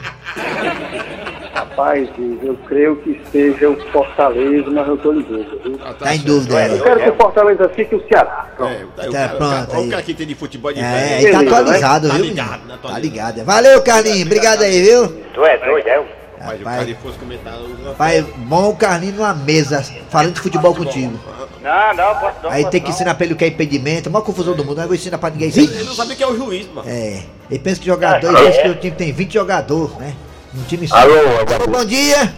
Rapaz, 1.53 2.07
eu 2.43 2.55
creio 2.67 2.95
que 2.97 3.19
seja 3.31 3.69
o 3.69 3.75
Fortaleza, 3.91 4.69
mas 4.71 4.87
eu 4.87 4.97
tô 4.97 5.11
ligando, 5.11 5.59
viu? 5.63 5.77
Tá 5.99 6.15
em 6.15 6.19
dúvida, 6.19 6.53
Eu 6.67 6.77
é. 6.77 6.79
quero 6.79 6.99
que 7.01 7.09
o 7.09 7.15
Fortaleza 7.15 7.69
fique 7.75 7.95
o 7.95 8.07
Ceará. 8.07 8.47
É, 8.59 8.85
daí 8.95 9.09
o 9.09 9.11
Tá, 9.11 9.19
cara- 9.19 9.33
o 9.33 9.37
pronto, 9.37 9.71
Olha 9.71 9.79
aí. 9.81 9.87
o 9.87 9.91
cara 9.91 10.01
que 10.03 10.13
tem 10.13 10.27
de 10.27 10.35
futebol 10.35 10.71
de 10.73 10.79
É, 10.79 10.83
aí 10.83 11.31
tá 11.31 11.39
Beleza, 11.39 11.57
atualizado, 11.57 12.07
né? 12.07 12.13
viu? 12.15 12.23
Tá 12.23 12.29
ligado, 12.29 12.51
menino? 12.59 12.67
né? 12.73 12.79
Tá 12.81 12.99
ligado. 12.99 13.43
Valeu, 13.45 13.81
Carlinhos. 13.83 14.21
Obrigado 14.23 14.61
aí, 14.63 14.81
viu? 14.81 15.07
Tu 15.33 15.45
é 15.45 15.57
doido, 15.57 15.87
é? 15.87 16.03
Mas 16.45 16.61
o 16.61 16.63
Rapaz. 16.63 16.85
cara 16.85 16.97
fosse 17.01 17.17
comentar... 17.19 17.53
uma- 17.59 17.93
Pai, 17.93 18.21
bom 18.37 18.69
o 18.69 18.75
Carlinhos 18.75 19.15
numa 19.17 19.33
mesa, 19.33 19.85
falando 20.09 20.33
de 20.33 20.41
futebol 20.41 20.73
contigo. 20.75 21.19
Não, 21.61 21.93
não, 21.95 22.15
posso 22.15 22.35
não. 22.43 22.49
Aí 22.51 22.65
tem 22.69 22.81
que 22.81 22.89
ensinar 22.89 23.13
pra 23.15 23.25
ele 23.25 23.33
o 23.33 23.37
que 23.37 23.45
é 23.45 23.47
impedimento, 23.49 24.09
a 24.09 24.11
maior 24.11 24.23
confusão 24.25 24.55
do 24.55 24.65
mundo, 24.65 24.77
não 24.77 24.85
vou 24.87 24.95
ensinar 24.95 25.17
pra 25.17 25.29
ninguém 25.29 25.49
isso. 25.49 25.59
Ele 25.59 25.83
não 25.83 25.93
sabe 25.93 26.13
o 26.13 26.15
que 26.15 26.23
é 26.23 26.27
o 26.27 26.35
juiz, 26.35 26.67
mano. 26.73 26.89
É, 26.89 27.23
ele 27.49 27.59
pensa 27.59 27.79
que 27.79 27.85
jogador, 27.85 28.27
ele 28.35 28.47
pensa 28.51 28.61
que 28.63 28.69
o 28.69 28.75
time 28.75 28.95
tem 28.95 29.11
20 29.11 29.33
jogadores, 29.33 29.95
né? 29.97 30.13
Um 30.55 30.63
time 30.63 30.87
só. 30.87 30.95
Alô, 30.97 31.13
Alô, 31.13 31.67
bom 31.67 31.85
dia! 31.85 32.33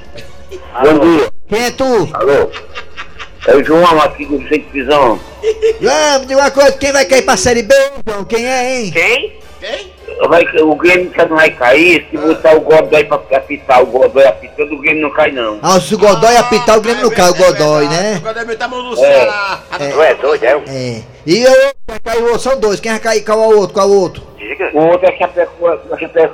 Bom 0.84 1.00
dia. 1.00 1.32
Quem 1.48 1.64
é 1.66 1.72
tu? 1.72 2.10
Alô. 2.14 2.50
É 3.48 3.56
o 3.56 3.64
João 3.64 4.00
aqui 4.02 4.26
do 4.26 4.38
Centro 4.48 4.70
Prisão. 4.70 5.20
João, 5.82 6.20
me 6.20 6.26
diga 6.28 6.40
uma 6.40 6.52
coisa, 6.52 6.72
quem 6.74 6.92
vai 6.94 7.06
cair 7.06 7.24
pra 7.24 7.36
Série 7.36 7.64
B, 7.64 7.74
João? 8.08 8.24
Quem 8.24 8.46
é, 8.46 8.80
hein? 8.82 8.92
Quem? 8.92 9.40
Vai, 10.28 10.44
o 10.62 10.76
Grêmio 10.76 11.12
já 11.16 11.26
não 11.26 11.36
vai 11.36 11.50
cair, 11.52 12.08
se 12.10 12.18
botar 12.18 12.56
o 12.56 12.62
Godoy 12.62 13.04
pra 13.04 13.18
apitar, 13.38 13.82
o 13.82 13.86
Godoy 13.86 14.26
apitando, 14.26 14.74
o 14.74 14.80
Grêmio 14.80 15.04
não 15.04 15.12
cai 15.12 15.32
não. 15.32 15.60
Ah, 15.62 15.80
se 15.80 15.96
o 15.96 15.98
Godoy 15.98 16.36
apitar, 16.38 16.78
o 16.78 16.82
Grêmio 16.82 17.04
não 17.04 17.12
cai, 17.12 17.30
o 17.30 17.36
Godoy, 17.36 17.86
O 17.86 17.90
né? 17.90 18.20
Godoy 18.24 18.46
meteu 18.46 18.66
a 18.66 18.70
mão 18.70 18.84
no 18.84 18.96
Ceará. 18.96 19.60
Tu 19.78 20.02
é 20.02 20.14
doido, 20.16 20.44
é? 20.44 20.62
É. 20.68 21.02
E 21.26 21.44
eu, 21.44 21.52
vai 21.88 22.00
cair 22.00 22.22
o 22.22 22.26
outro, 22.26 22.40
são 22.40 22.60
dois, 22.60 22.80
quem 22.80 22.92
vai 22.92 23.00
cair, 23.02 23.22
qual 23.24 23.42
é 23.44 23.48
o 23.48 23.58
outro, 23.60 23.74
qual 23.74 23.88
é 23.88 23.92
o 23.92 23.94
outro? 24.00 24.24
Diga. 24.38 24.72
O 24.74 24.86
outro 24.88 25.08
é 25.08 25.18
Chapecoense, 25.18 25.84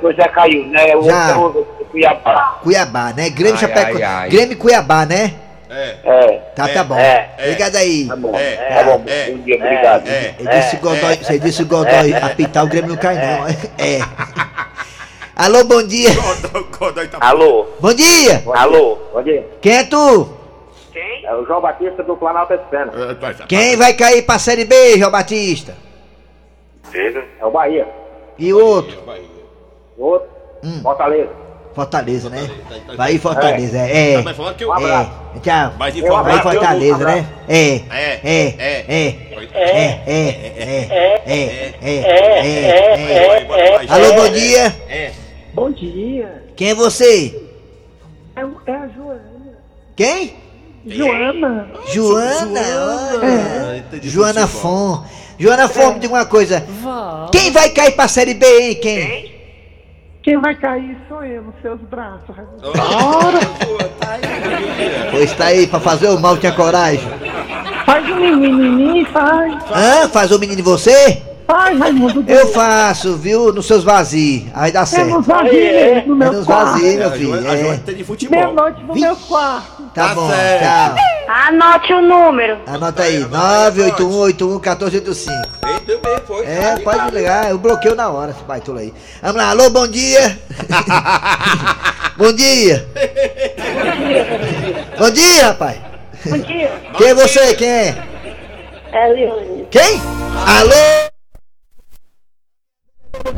o 0.02 0.12
já 0.12 0.28
caiu, 0.28 0.66
né? 0.66 0.96
O 0.96 1.02
Já. 1.02 1.36
outro 1.38 1.60
é 1.60 1.82
o 1.82 1.84
Cuiabá. 1.86 2.58
Cuiabá, 2.62 3.12
né? 3.16 3.30
Grêmio 3.30 3.54
Ai, 3.54 3.60
Chapeco... 3.60 3.96
ai, 3.96 4.02
ai. 4.02 4.28
Grêmio 4.28 4.52
e 4.52 4.56
Cuiabá, 4.56 5.06
né? 5.06 5.34
É. 5.70 5.96
É, 6.04 6.38
Tá, 6.56 6.68
É, 6.68 6.74
tá 6.74 6.84
bom. 6.84 6.96
é, 6.96 7.30
é. 7.38 7.44
Obrigado 7.44 7.76
aí. 7.76 8.06
tá 8.08 8.16
bom. 8.16 8.36
É, 8.36 8.56
tá 8.56 8.82
bom, 8.84 9.02
é, 9.06 9.30
bom 9.30 9.38
dia, 9.38 9.56
obrigado. 9.56 10.08
É. 10.08 10.34
Ele 10.38 10.48
disse 10.48 10.76
o 10.76 10.78
Godoy, 10.80 11.16
você 11.16 11.38
disse 11.38 11.62
o 11.62 11.66
Godoy 11.66 12.12
apitar, 12.14 12.64
o 12.64 12.68
Grêmio 12.68 12.90
não 12.90 12.96
cai 12.96 13.14
não. 13.14 13.46
É. 13.78 14.00
Alô, 15.36 15.64
bom 15.64 15.82
dia. 15.82 16.10
Godoy, 16.12 16.66
Godoy 16.78 17.08
tá... 17.08 17.18
Alô, 17.20 17.68
Bom 17.80 17.94
dia. 17.94 18.42
alô. 18.54 18.98
Bom 19.12 19.22
dia. 19.22 19.46
Quem 19.62 19.76
é 19.78 19.84
tu? 19.84 20.36
Quem? 20.92 21.24
É 21.24 21.34
o 21.34 21.46
João 21.46 21.60
Batista 21.60 22.02
do 22.02 22.16
Planalto. 22.16 22.52
É, 22.52 23.14
vai. 23.14 23.34
Quem 23.48 23.76
vai 23.76 23.94
cair 23.94 24.22
pra 24.22 24.38
Série 24.40 24.64
B, 24.64 24.98
João 24.98 25.10
Batista? 25.12 25.74
É 26.92 27.46
o 27.46 27.50
Bahia. 27.50 27.86
E 28.36 28.52
o 28.52 28.58
outro? 28.64 28.98
O 29.96 30.04
outro, 30.04 30.28
Hum. 30.64 30.80
Fortaleza. 30.82 31.30
Fortaleza, 31.74 32.28
né? 32.28 32.38
Fortaleza, 32.38 32.86
tá- 32.86 32.94
Vai 32.96 33.18
Fortaleza, 33.18 33.78
é. 33.78 34.16
Tá, 34.16 34.22
mas 34.22 34.36
falando 34.36 34.56
que 34.56 34.64
eu... 34.64 34.74
É. 34.74 35.10
Tchau. 35.40 35.72
Mas 35.78 35.96
Eu 35.96 36.04
informar... 36.04 36.22
Vai 36.32 36.42
Fortaleza, 36.42 37.04
né? 37.04 37.26
É. 37.48 37.54
É, 37.56 37.80
É. 37.90 38.20
é, 38.24 38.54
É. 38.58 38.84
é. 38.88 39.30
É. 39.54 40.02
É. 40.06 40.30
É. 41.26 41.74
É. 41.82 41.94
É. 42.42 43.36
É. 43.36 43.44
Vai, 43.46 43.86
Alô, 43.88 44.14
bom 44.14 44.26
é, 44.26 44.30
dia. 44.30 44.76
É. 44.88 45.12
Bom 45.54 45.70
dia. 45.70 46.44
Quem 46.56 46.70
é 46.70 46.74
você? 46.74 47.40
É, 48.36 48.40
é 48.40 48.74
a 48.74 48.88
Joana. 48.88 49.30
Quem? 49.96 50.34
Joana. 50.86 51.68
Joana. 51.92 52.60
Ah, 52.60 53.82
Joana. 54.02 54.46
Fon. 54.46 55.04
Joana 55.38 55.68
Fon, 55.68 55.92
me 55.94 56.00
diga 56.00 56.14
uma 56.14 56.26
coisa. 56.26 56.64
Quem 57.32 57.50
vai 57.50 57.70
cair 57.70 57.92
pra 57.92 58.08
Série 58.08 58.34
B, 58.34 58.46
hein? 58.46 58.74
Quem? 58.76 59.39
Quem 60.22 60.38
vai 60.38 60.54
cair 60.54 60.96
sou 61.08 61.24
eu 61.24 61.42
nos 61.42 61.54
seus 61.62 61.80
braços. 61.82 62.34
Ora! 62.62 63.38
Tá. 63.98 64.18
Pois 65.10 65.32
tá 65.32 65.46
aí 65.46 65.66
pra 65.66 65.80
fazer 65.80 66.08
o 66.08 66.20
mal, 66.20 66.36
tinha 66.36 66.52
coragem. 66.52 67.00
Faz 67.86 68.08
um 68.10 68.16
menininho, 68.16 69.06
faz. 69.06 69.54
Hã? 69.74 70.08
Faz 70.08 70.30
o 70.30 70.38
menino 70.38 70.56
de 70.56 70.62
você? 70.62 71.22
Faz, 71.46 71.78
Raimundo. 71.78 72.22
Eu 72.28 72.46
faço, 72.48 73.16
viu? 73.16 73.52
Nos 73.52 73.66
seus 73.66 73.82
vazios. 73.82 74.44
Aí 74.54 74.70
dá 74.70 74.82
É 74.82 74.86
certo. 74.86 75.08
nos 75.10 75.26
vazios, 75.26 76.06
no 76.06 76.12
É 76.14 76.16
meu 76.16 76.32
nos 76.34 76.46
quarto. 76.46 76.72
vazios, 76.72 76.94
meu 76.96 77.10
filho. 77.12 77.34
A 77.48 77.56
É. 77.56 77.74
de 77.94 78.04
futebol. 78.04 78.38
Meia-noite 78.38 78.82
no 78.84 78.94
Vi- 78.94 79.00
meu 79.00 79.16
quarto. 79.16 79.79
Tá 79.94 80.08
Tá 80.08 80.14
bom, 80.14 80.28
certo. 80.30 80.62
tchau. 80.62 80.94
Anote 81.28 81.92
o 81.92 82.00
número. 82.02 82.58
Anota 82.66 83.02
aí, 83.02 83.20
Vai, 83.24 83.70
vai, 83.70 83.90
981811485. 83.92 85.30
Eita, 85.66 85.98
bem, 86.02 86.20
foi. 86.26 86.44
É, 86.46 86.76
pode 86.78 87.10
ligar, 87.14 87.50
eu 87.50 87.58
bloqueio 87.58 87.94
na 87.94 88.08
hora 88.08 88.30
esse 88.32 88.42
baitola 88.42 88.80
aí. 88.80 88.92
Vamos 89.22 89.36
lá, 89.36 89.50
alô, 89.50 89.70
bom 89.70 89.86
dia. 89.86 90.38
bom 92.16 92.32
dia. 92.32 92.88
Bom 94.98 95.10
dia, 95.10 95.46
rapaz. 95.46 95.78
Bom 96.26 96.38
dia. 96.38 96.70
Quem 96.96 97.06
é 97.08 97.14
você? 97.14 97.54
Quem 97.54 97.68
é? 97.68 97.96
Eliane. 98.92 99.66
Quem? 99.70 100.00
Alô? 100.46 101.10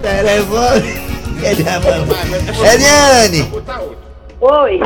Telefone. 0.00 1.12
Eliane, 2.73 3.42
Botar 3.44 3.80
outro. 3.80 3.99
Oi. 4.40 4.80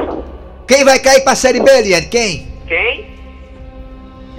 Quem 0.66 0.84
vai 0.84 0.98
cair 0.98 1.22
pra 1.22 1.34
Série 1.34 1.60
B, 1.60 1.70
Eliane? 1.70 2.06
Quem? 2.06 2.48
Quem? 2.66 3.16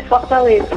Fortaleza. 0.07 0.67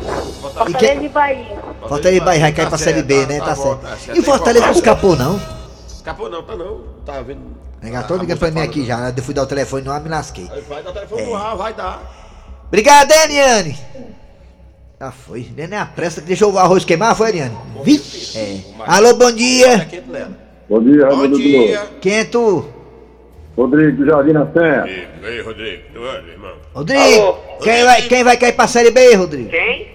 Fortaleza 0.41 1.03
e 1.03 1.09
Bahia. 1.09 1.59
Fortaleza 1.89 2.25
vai, 2.25 2.39
vai 2.41 2.53
cair 2.53 2.69
pra 2.69 2.79
Série 2.79 3.03
B, 3.03 3.27
né? 3.27 3.39
Tá 3.41 3.55
certo. 3.55 3.81
E 4.15 4.19
o 4.19 4.23
Fortaleza 4.23 4.67
não 4.67 4.73
escapou, 4.73 5.17
não? 5.17 5.41
Escapou 5.87 6.31
não, 6.31 6.43
tá 6.43 6.57
não. 6.57 6.81
Tá 7.05 7.21
vendo? 7.23 7.41
Tô 8.07 8.17
ligando 8.17 8.39
pra 8.39 8.51
mim 8.51 8.61
aqui 8.61 8.85
já, 8.85 8.97
né? 8.99 9.15
Eu 9.17 9.23
fui 9.23 9.33
dar 9.35 9.43
o 9.43 9.47
telefone 9.47 9.85
no 9.85 9.93
ar, 9.93 10.01
me 10.01 10.09
lasquei. 10.09 10.49
Aí 10.53 10.61
vai 10.63 10.83
dar 10.83 10.91
o 10.91 10.93
telefone 10.93 11.23
no 11.23 11.35
ar, 11.37 11.57
vai 11.57 11.73
dar. 11.75 12.03
Obrigado, 12.67 13.11
Eliane. 13.13 13.79
Já 15.01 15.11
foi. 15.11 15.51
Nem 15.57 15.79
a 15.79 15.87
pressa 15.87 16.21
que 16.21 16.27
deixou 16.27 16.53
o 16.53 16.59
arroz 16.59 16.85
queimar, 16.85 17.15
foi, 17.15 17.31
Eliane? 17.31 17.57
Vi? 17.83 18.03
É. 18.37 18.61
Alô, 18.87 19.15
bom 19.15 19.27
Tá 19.27 19.31
dia. 19.31 19.89
nela. 20.07 20.31
Bom 20.69 20.83
dia, 20.83 21.07
Bom 21.07 21.29
dia. 21.29 21.87
Quem 22.01 22.19
é 22.19 22.25
tu? 22.25 22.65
Rodrigo 23.57 23.97
do 23.99 24.07
Jardim 24.07 24.33
na 24.33 24.47
Serra. 24.53 24.89
Ei, 24.89 25.09
ei, 25.23 25.43
Rodrigo. 25.43 25.83
Tu 25.93 25.99
é, 25.99 26.31
irmão. 26.33 26.53
Rodrigo. 26.75 27.39
Quem 27.63 27.85
vai, 27.85 28.03
quem 28.03 28.25
vai 28.25 28.37
cair 28.37 28.53
pra 28.53 28.67
Série 28.67 28.91
B, 28.91 29.15
Rodrigo? 29.15 29.51
Quem? 29.51 29.89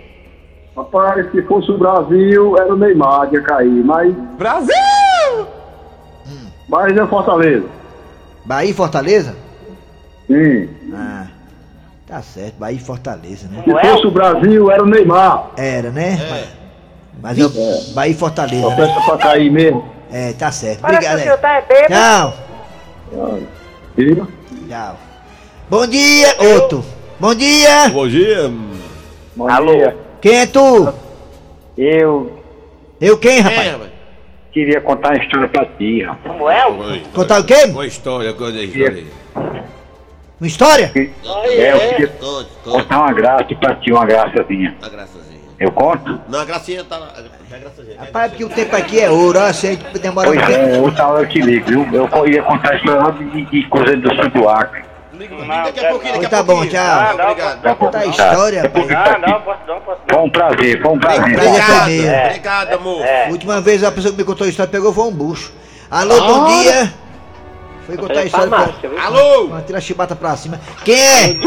Rapaz, 0.75 1.31
se 1.31 1.41
fosse 1.43 1.71
o 1.71 1.77
Brasil, 1.77 2.57
era 2.57 2.73
o 2.73 2.77
Neymar 2.77 3.29
que 3.29 3.35
ia 3.37 3.41
cair, 3.41 3.83
mas. 3.85 4.13
Brasil! 4.37 4.75
Mas 6.67 6.97
é 6.97 7.07
Fortaleza. 7.07 7.65
Bahia 8.43 8.71
e 8.71 8.73
Fortaleza? 8.73 9.35
Sim. 10.27 10.69
Ah, 10.93 11.27
tá 12.07 12.21
certo, 12.21 12.55
Bahia 12.55 12.75
e 12.75 12.79
Fortaleza, 12.79 13.47
né? 13.47 13.63
Se 13.63 13.87
fosse 13.89 14.07
o 14.07 14.11
Brasil, 14.11 14.69
era 14.69 14.83
o 14.83 14.85
Neymar. 14.87 15.51
Era, 15.55 15.91
né? 15.91 16.17
Mas 17.21 17.37
eu, 17.39 17.49
Bahia 17.93 18.11
e 18.11 18.15
Fortaleza, 18.15 18.61
Só 18.63 18.69
né? 18.69 18.75
peça 18.75 19.01
pra 19.01 19.17
cair 19.17 19.49
mesmo. 19.51 19.85
É, 20.11 20.33
tá 20.33 20.51
certo. 20.51 20.81
Parece 20.81 21.05
Obrigado 21.07 21.21
que 21.23 21.29
o 21.29 21.33
aí. 21.33 21.37
senhor 21.37 21.37
tá 21.39 21.53
é 21.55 21.61
bêbado. 21.61 21.93
Tchau. 21.93 22.44
Viu? 23.95 24.27
Tchau. 24.67 24.97
Bom 25.69 25.87
dia, 25.87 26.35
Outro. 26.39 26.85
Bom 27.19 27.33
dia. 27.35 27.89
Bom 27.89 28.07
dia. 28.07 28.51
Alô? 29.49 29.93
Quem 30.21 30.39
é 30.39 30.45
tu? 30.47 30.93
Eu 31.77 32.39
Eu 32.99 33.17
quem, 33.17 33.39
rapaz? 33.41 33.77
queria 34.51 34.79
contar 34.81 35.09
uma 35.13 35.23
história 35.23 35.47
pra 35.49 35.65
ti, 35.65 36.01
rapaz. 36.03 36.41
Oi. 36.41 37.03
Contar 37.13 37.41
o 37.41 37.43
quê? 37.45 37.65
Uma 37.65 37.85
história, 37.85 38.33
coisa 38.33 38.57
aí, 38.57 38.65
história. 38.67 39.03
Uma 40.39 40.47
história? 40.47 40.91
É, 40.95 41.73
eu 41.73 41.79
queria 41.89 42.07
Conte, 42.07 42.49
conte. 42.63 42.77
contar 42.83 42.97
uma 42.99 43.13
graça 43.13 43.55
pra 43.55 43.75
ti, 43.75 43.91
uma 43.91 44.05
graçazinha. 44.05 44.75
A 44.81 44.89
graçazinha. 44.89 45.39
Eu 45.59 45.71
conto? 45.71 46.19
Não, 46.27 46.39
a 46.39 46.45
gracinha 46.45 46.83
tá 46.83 46.97
lá. 46.97 47.13
A. 47.55 48.05
Rapaz, 48.05 48.31
porque 48.31 48.43
o 48.43 48.49
tempo 48.49 48.75
aqui 48.75 48.99
é 48.99 49.09
ouro, 49.09 49.39
ó, 49.39 49.53
se 49.53 49.67
a 49.67 49.71
gente 49.71 49.99
demora 49.99 50.27
Pois 50.27 50.41
um 50.41 50.45
tempo. 50.45 50.75
é, 50.75 50.79
outra 50.79 51.07
hora 51.07 51.23
eu 51.23 51.29
te 51.29 51.39
ligo, 51.39 51.65
viu? 51.65 52.09
Eu 52.11 52.27
ia 52.27 52.43
contar 52.43 52.73
a 52.73 52.75
história 52.75 53.11
de, 53.13 53.45
de 53.45 53.63
coisa 53.69 53.95
do 53.95 54.15
Santo 54.15 54.49
Acre. 54.49 54.83
Daqui 55.17 55.85
a 55.85 55.89
pouquinho, 55.89 56.13
daqui 56.13 56.25
a 56.25 56.29
tá 56.29 56.43
bom, 56.43 56.53
pouquinho. 56.55 56.71
tchau. 56.73 57.13
Obrigado. 57.13 57.37
Daqui 57.37 57.41
a 57.41 57.75
pouco. 57.75 57.85
Conta 57.85 57.97
a 57.99 58.05
história, 58.05 58.61
rapaz. 58.63 58.85
Foi 60.09 60.21
um 60.21 60.29
prazer, 60.29 60.81
foi 60.81 60.91
um 60.91 60.99
prazer. 60.99 61.23
Obrigado, 61.23 61.89
meu. 61.89 62.25
obrigado, 62.25 62.73
amor. 62.73 63.01
A 63.05 63.29
última 63.31 63.61
vez 63.61 63.83
a 63.83 63.91
pessoa 63.91 64.11
que 64.11 64.17
me 64.17 64.25
contou 64.25 64.45
a 64.45 64.49
história 64.49 64.69
pegou 64.71 64.93
foi 64.93 65.05
um 65.05 65.11
bucho. 65.11 65.53
Alô, 65.89 66.19
bom 66.19 66.45
dia. 66.47 66.93
Foi 67.85 67.95
contar 67.95 68.19
a 68.19 68.25
história. 68.25 68.49
Pra... 68.49 69.03
Alô? 69.05 69.49
Tirar 69.65 69.77
a 69.77 69.81
chibata 69.81 70.15
pra 70.15 70.35
cima. 70.35 70.59
Quem 70.83 70.95
é? 70.99 71.37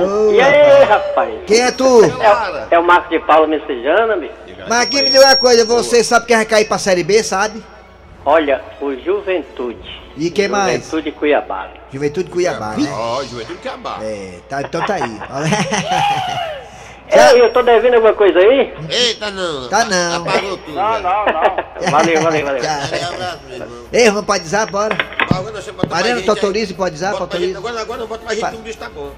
Ô, 0.00 0.32
E 0.32 0.40
aí, 0.40 0.67
rapaz? 0.88 1.30
Quem 1.46 1.60
é 1.60 1.70
tu? 1.70 2.04
É, 2.04 2.74
é 2.74 2.78
o 2.78 2.84
Marcos 2.84 3.10
de 3.10 3.18
Paula 3.20 3.46
Messejana, 3.46 4.16
bicho? 4.16 4.34
Mas 4.68 4.82
aqui 4.82 5.02
me 5.02 5.10
diga 5.10 5.24
uma 5.24 5.36
coisa, 5.36 5.64
você 5.64 6.02
sabe 6.02 6.26
quem 6.26 6.36
vai 6.36 6.44
cair 6.44 6.66
pra 6.66 6.78
Série 6.78 7.04
B, 7.04 7.22
sabe? 7.22 7.62
Olha, 8.24 8.62
o 8.80 8.94
Juventude. 8.94 9.98
E 10.16 10.30
quem 10.30 10.48
mais? 10.48 10.84
Juventude 10.84 11.12
Cuiabá. 11.12 11.68
Juventude 11.92 12.30
Cuiabá, 12.30 12.74
né? 12.76 12.90
Ó, 12.92 13.22
Juventude 13.24 13.58
que 13.60 13.68
abaixo. 13.68 14.02
É, 14.02 14.40
tá, 14.48 14.62
então 14.62 14.84
tá 14.84 14.94
aí. 14.94 15.20
Ei, 17.10 17.40
eu 17.40 17.52
tô 17.52 17.62
devendo 17.62 17.94
alguma 17.94 18.12
coisa 18.14 18.38
aí? 18.38 18.74
Eita, 18.90 19.30
não. 19.30 19.68
Tá 19.68 19.84
não. 19.84 20.16
Apagou 20.16 20.58
tudo. 20.58 20.74
Não, 20.74 21.00
não, 21.00 21.24
não. 21.24 21.90
Valeu, 21.90 22.20
valeu, 22.20 22.44
valeu. 22.44 22.62
Ei, 23.92 24.10
vamos 24.10 24.26
pode 24.26 24.44
usar, 24.44 24.66
bora. 24.66 24.96
Mariana, 25.88 26.22
autoriza 26.28 26.74
pode 26.74 26.96
gente, 26.96 27.14
autoriza. 27.14 27.58
Agora, 27.58 27.80
agora 27.80 28.00
não 28.00 28.06
bota 28.06 28.24
mais 28.24 28.38
gente, 28.38 28.50
tudo 28.50 28.68
isso 28.68 28.78
tá 28.78 28.90
bom. 28.90 29.12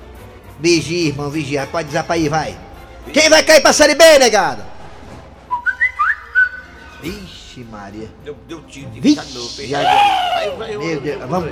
Vigia, 0.61 1.09
irmão, 1.09 1.31
vigia. 1.31 1.67
Pode 1.71 1.89
pra 2.05 2.17
ir, 2.19 2.29
vai. 2.29 2.55
Quem 3.13 3.29
vai 3.31 3.43
cair 3.43 3.61
pra 3.63 3.73
Série 3.73 3.95
B, 3.95 4.19
negado? 4.19 4.63
Vixe, 7.03 7.65
Maria. 7.71 8.09
Deu, 8.25 8.37
deu 8.47 8.61
tiro 8.69 8.91
de 8.91 9.01
Vixe, 9.01 9.67
já- 9.67 9.81
Aí, 9.81 10.51
vai, 10.59 10.77
Meu 10.77 11.01
Deus, 11.01 11.23
vamos. 11.27 11.51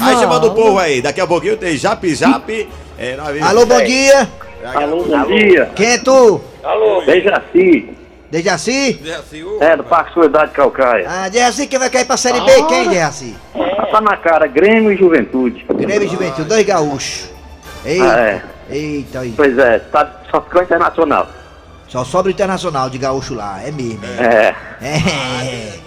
Aí 0.00 0.16
chamando 0.16 0.48
o 0.48 0.54
povo 0.54 0.78
aí, 0.78 1.02
daqui 1.02 1.20
a 1.20 1.26
pouquinho 1.26 1.56
tem 1.56 1.76
Jap 1.76 2.14
Jap. 2.14 2.68
É, 2.98 3.16
Alô, 3.42 3.66
bom 3.66 3.82
dia. 3.84 4.28
Alô, 4.74 5.04
bom 5.04 5.26
dia. 5.26 5.70
Quem 5.74 5.86
é 5.86 5.98
tu? 5.98 6.40
Alô? 6.62 7.02
Dejaci. 7.04 7.90
Dejaci? 8.30 9.00
É 9.06 9.44
ô, 9.44 9.62
É, 9.62 9.76
do 9.76 9.84
Parque 9.84 10.14
Solidade 10.14 10.52
Calcaia. 10.52 11.06
Ah, 11.08 11.28
Dejaci, 11.28 11.66
quem 11.66 11.78
vai 11.78 11.90
cair 11.90 12.04
pra 12.04 12.16
Série 12.16 12.40
B? 12.40 12.62
Quem, 12.68 12.88
Dejaci? 12.88 13.36
Tá 13.90 14.00
na 14.00 14.16
cara, 14.16 14.46
Grêmio 14.46 14.90
e 14.92 14.96
Juventude. 14.96 15.64
Grêmio 15.68 16.04
e 16.06 16.08
Juventude, 16.10 16.48
dois 16.48 16.64
gaúchos. 16.66 17.30
Eita, 17.86 18.14
Ah, 18.14 18.20
é. 18.20 18.42
eita 18.70 19.20
aí. 19.20 19.32
Pois 19.36 19.56
é, 19.58 19.78
tá, 19.78 20.20
só 20.30 20.40
ficou 20.42 20.62
internacional. 20.62 21.28
Só 21.88 22.04
sobra 22.04 22.28
o 22.28 22.32
internacional 22.32 22.90
de 22.90 22.98
gaúcho 22.98 23.32
lá, 23.34 23.62
é 23.62 23.70
mesmo. 23.70 24.00
É. 24.18 24.54
É. 24.82 24.96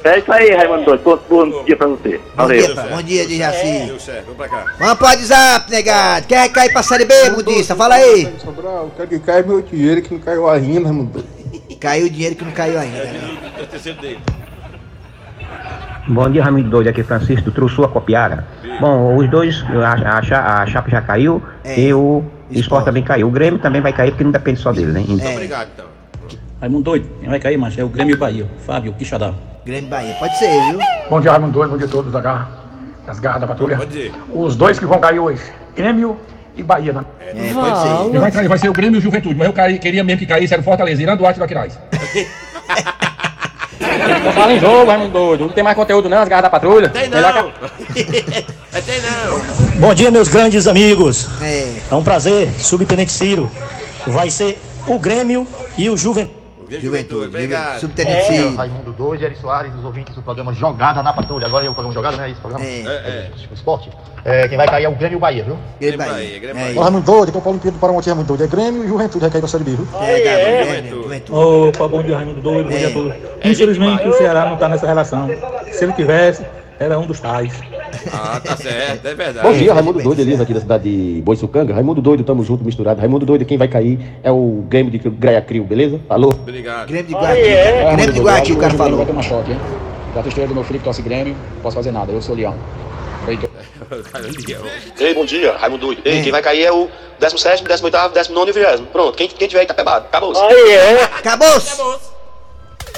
É. 0.06 0.12
É 0.12 0.20
isso 0.20 0.32
aí, 0.32 0.50
Raimundo 0.56 0.86
Doido. 0.86 1.22
Bom, 1.30 1.50
bom 1.52 1.64
dia 1.66 1.76
pra 1.76 1.88
você. 1.88 2.18
Bom 2.18 2.24
Valeu. 2.38 2.66
dia, 2.66 2.74
pra- 2.74 2.84
bom 2.96 3.02
dia, 3.04 3.28
Dejaci. 3.28 3.86
Deu 3.86 4.00
certo, 4.00 4.24
vamos 4.28 4.38
pra 4.38 4.48
cá. 4.48 4.66
Vamos 4.80 4.94
pro 4.96 5.06
WhatsApp, 5.08 5.70
negado. 5.70 6.26
Vai 6.30 6.50
cair 6.50 6.72
pra 6.72 6.82
Série 6.84 7.04
B, 7.04 7.14
mundista? 7.32 7.76
Fala 7.76 7.96
aí. 7.96 8.34
Sobral, 8.40 8.86
eu 8.86 8.92
quero 8.96 9.10
que 9.10 9.20
caia 9.20 9.44
meu 9.44 9.62
dinheiro 9.62 10.02
que 10.02 10.14
não 10.14 10.22
caiu 10.22 10.48
ainda, 10.50 10.88
mano. 10.94 11.12
Caiu 11.82 12.06
o 12.08 12.10
dinheiro 12.10 12.36
que 12.36 12.46
não 12.46 12.52
caiu 12.54 12.80
ainda. 12.80 12.98
né? 13.04 13.38
É 13.60 13.62
o 13.64 13.68
terceiro 13.68 14.00
dele. 14.02 14.20
Bom 16.10 16.30
dia, 16.30 16.44
Raimundo 16.44 16.70
Doido, 16.70 16.88
aqui 16.90 17.02
é 17.02 17.04
Francisco, 17.04 17.52
trouxe 17.52 17.76
sua 17.76 17.88
copiara. 17.88 18.46
Bom, 18.82 19.16
os 19.16 19.30
dois, 19.30 19.64
a, 19.84 20.18
a, 20.18 20.64
a 20.64 20.66
Chapa 20.66 20.90
já 20.90 21.02
caiu 21.02 21.42
É. 21.64 21.80
e 21.80 21.94
o 21.94 22.24
Sport. 22.50 22.62
Sport 22.64 22.86
também 22.86 23.04
caiu. 23.04 23.28
O 23.28 23.32
Grêmio 23.32 23.60
também 23.60 23.80
vai 23.80 23.94
cair 23.94 24.10
porque 24.12 24.24
não 24.24 24.32
depende 24.32 24.60
só 24.60 24.72
dele, 24.72 24.92
né? 24.92 25.04
Então, 25.08 25.28
É. 25.28 25.34
Obrigado, 25.36 25.70
então. 25.76 25.86
Raimundo 26.60 26.84
doido, 26.84 27.08
quem 27.20 27.30
vai 27.30 27.40
cair, 27.40 27.58
macho? 27.58 27.80
É 27.80 27.84
o 27.84 27.90
Grêmio 27.90 28.14
e 28.14 28.16
o 28.16 28.20
Bahia. 28.20 28.46
Fábio 28.66 28.92
Quixadá. 28.94 29.34
Grêmio 29.66 29.90
Bahia, 29.90 30.16
pode 30.16 30.36
ser, 30.40 30.50
viu? 30.72 30.80
Bom 31.10 31.22
dia, 31.22 31.32
Raimundo 31.32 31.54
Doido, 31.54 31.70
bom 31.72 31.78
dia 31.78 31.86
a 31.86 31.90
todos 31.90 32.12
da 32.12 32.20
garra, 32.22 32.48
das 33.06 33.20
garras 33.20 33.42
da 33.42 33.48
patrulha. 33.48 33.78
Pode 33.78 33.92
dizer. 33.92 34.12
Os 34.34 34.56
dois 34.56 34.80
que 34.80 34.86
vão 34.88 35.00
cair 35.00 35.20
hoje, 35.20 35.44
Grêmio 35.76 36.18
e 36.56 36.64
Bahia, 36.64 36.92
né? 36.92 37.06
É, 37.22 37.54
pode 37.54 37.80
ser. 38.12 38.20
Vai 38.20 38.32
cair 38.32 38.48
vai 38.48 38.58
ser 38.58 38.70
o 38.70 38.74
Grêmio 38.74 38.98
e 38.98 39.00
o 39.00 39.02
Juventude, 39.02 39.36
mas 39.36 39.46
eu 39.48 39.54
caí- 39.54 39.78
queria 39.78 40.04
mesmo 40.04 40.20
que 40.20 40.26
caísse 40.26 40.54
era 40.54 40.62
o 40.62 40.66
Fortaleza, 40.66 41.02
Irã 41.04 41.16
Duarte 41.16 41.38
do 41.38 41.46
Aquiraz. 41.46 41.78
Não 43.80 44.34
fala 44.34 44.54
em 44.54 44.60
jogo, 44.60 44.86
Raimundo 44.86 45.12
doido. 45.12 45.46
Não 45.46 45.54
tem 45.54 45.64
mais 45.64 45.76
conteúdo 45.76 46.10
não, 46.10 46.22
as 46.22 46.28
garras 46.28 46.44
da 46.44 46.50
patrulha. 46.50 46.90
Tem 46.90 47.10
não. 47.10 47.52
É, 48.72 48.82
tem 48.82 49.02
não. 49.02 49.80
Bom 49.80 49.94
dia, 49.96 50.12
meus 50.12 50.28
grandes 50.28 50.68
amigos. 50.68 51.28
É. 51.42 51.74
É 51.90 51.96
um 51.96 52.04
prazer, 52.04 52.52
Subtenente 52.60 53.12
Ciro. 53.12 53.50
Vai 54.06 54.30
ser 54.30 54.60
o 54.86 55.00
Grêmio 55.00 55.48
e 55.76 55.90
o 55.90 55.98
Juventude. 55.98 56.39
Juventude, 56.80 57.28
Obrigado. 57.28 57.80
Subtenente 57.80 58.26
Ciro. 58.28 58.56
Raimundo 58.56 58.92
Doido, 58.94 59.24
Eri 59.24 59.36
Soares, 59.36 59.74
os 59.74 59.84
ouvintes 59.86 60.14
do 60.16 60.22
programa 60.22 60.54
Jogada 60.54 61.02
na 61.02 61.12
Patrulha. 61.14 61.48
Agora 61.48 61.66
é 61.66 61.70
o 61.70 61.74
programa 61.74 61.94
Jogada, 61.94 62.18
não 62.18 62.24
é 62.24 62.30
isso? 62.30 62.40
o 62.40 62.42
Programa? 62.42 62.66
É. 62.66 62.82
É, 62.84 63.32
O 63.50 63.54
esporte. 63.54 63.90
É, 64.26 64.48
quem 64.48 64.58
vai 64.58 64.68
cair 64.68 64.84
é 64.84 64.90
o 64.90 64.96
Grêmio 64.96 65.16
e 65.16 65.18
o 65.18 65.20
Bahia, 65.20 65.44
viu? 65.44 65.58
Grêmio 65.80 65.98
Bahia, 65.98 66.14
Bahia. 66.14 66.40
Grêmio 66.40 66.62
É, 66.62 66.66
Bahia. 66.66 66.82
Raimundo 66.82 67.06
Doido, 67.06 67.30
aqui 67.30 67.38
é 67.38 67.40
o 67.40 67.44
Paulo 67.44 67.60
Pedro 67.60 67.78
do 67.78 67.80
Paramonte 67.82 68.08
Raimundo 68.10 68.28
Doido. 68.28 68.44
É 68.44 68.48
Grêmio 68.48 68.84
e 68.84 68.88
Juventude, 68.88 69.20
vai 69.22 69.30
cair 69.30 69.42
pra 69.42 69.50
Série 69.50 69.64
B, 69.64 69.72
viu? 69.72 69.88
é, 70.02 70.20
Grêmio, 70.22 70.64
Juventude. 70.66 71.04
Juventude. 71.04 71.40
Opa, 71.78 71.88
bom 71.88 72.04
dia, 72.04 72.16
Raimundo 72.18 72.42
doido. 72.42 72.70
Bom 72.70 72.78
dia 72.78 72.88
a 72.90 72.92
todos. 72.92 73.14
Infelizmente, 73.44 74.08
o 74.08 74.14
Ceará 74.14 74.46
não 74.50 74.58
tá 74.58 74.68
nessa 74.70 74.86
relação. 74.86 75.30
Se 75.72 75.84
ele 75.86 75.94
tivesse, 75.94 76.46
era 76.80 76.98
um 76.98 77.06
dos 77.06 77.20
tais. 77.20 77.54
Ah, 78.14 78.40
tá 78.40 78.56
certo, 78.56 79.06
é 79.06 79.14
verdade. 79.14 79.46
Bom 79.46 79.54
dia, 79.54 79.74
Raimundo 79.74 80.02
Doido, 80.02 80.22
Elisa, 80.22 80.44
aqui 80.44 80.54
da 80.54 80.62
cidade 80.62 80.84
de 80.84 81.22
Boiçucanga. 81.22 81.74
Raimundo 81.74 82.02
Doido, 82.02 82.24
tamo 82.24 82.44
junto, 82.44 82.64
misturado. 82.64 83.02
Raimundo 83.02 83.26
Doido, 83.26 83.44
quem 83.44 83.58
vai 83.58 83.68
cair 83.68 84.00
é 84.24 84.32
o 84.32 84.64
Grêmio 84.70 84.92
de 84.92 84.98
Graia 85.10 85.42
Crio, 85.42 85.66
beleza? 85.66 86.00
Alô? 86.10 86.30
Obrigado. 86.30 86.88
Grêmio 86.88 87.08
de 87.08 87.14
Guarati. 87.14 87.42
Grêmio 87.42 88.14
de 88.14 88.20
Guarati, 88.22 88.54
o 88.54 88.58
cara 88.58 88.74
falou. 88.74 88.98
Vai 88.98 89.06
tomar 89.06 89.22
choque, 89.24 89.52
hein? 89.52 89.60
Já 90.16 90.24
testemunha 90.24 90.48
do 90.48 90.56
meu 90.56 90.64
filho 90.64 90.80
que 90.80 90.86
torce 90.86 91.02
Grêmio, 91.02 91.36
não 91.56 91.62
posso 91.62 91.76
fazer 91.76 91.92
nada, 91.92 92.12
eu 92.12 92.22
sou 92.22 92.34
leão. 92.34 92.56
Cara, 93.26 94.28
leão. 94.48 94.66
Ei, 95.00 95.14
bom 95.14 95.26
dia, 95.26 95.58
Raimundo 95.58 95.86
Doido. 95.86 96.02
Ei, 96.06 96.22
quem 96.22 96.32
vai 96.32 96.42
cair 96.42 96.64
é 96.64 96.72
o 96.72 96.88
17, 97.20 97.64
18, 97.64 98.14
19 98.14 98.52
e 98.52 98.54
20. 98.54 98.88
Pronto, 98.92 99.18
quem, 99.18 99.28
quem 99.28 99.48
tiver 99.48 99.64
Itapebado, 99.64 100.06
acabou. 100.06 100.34
Acabou-se. 101.18 102.19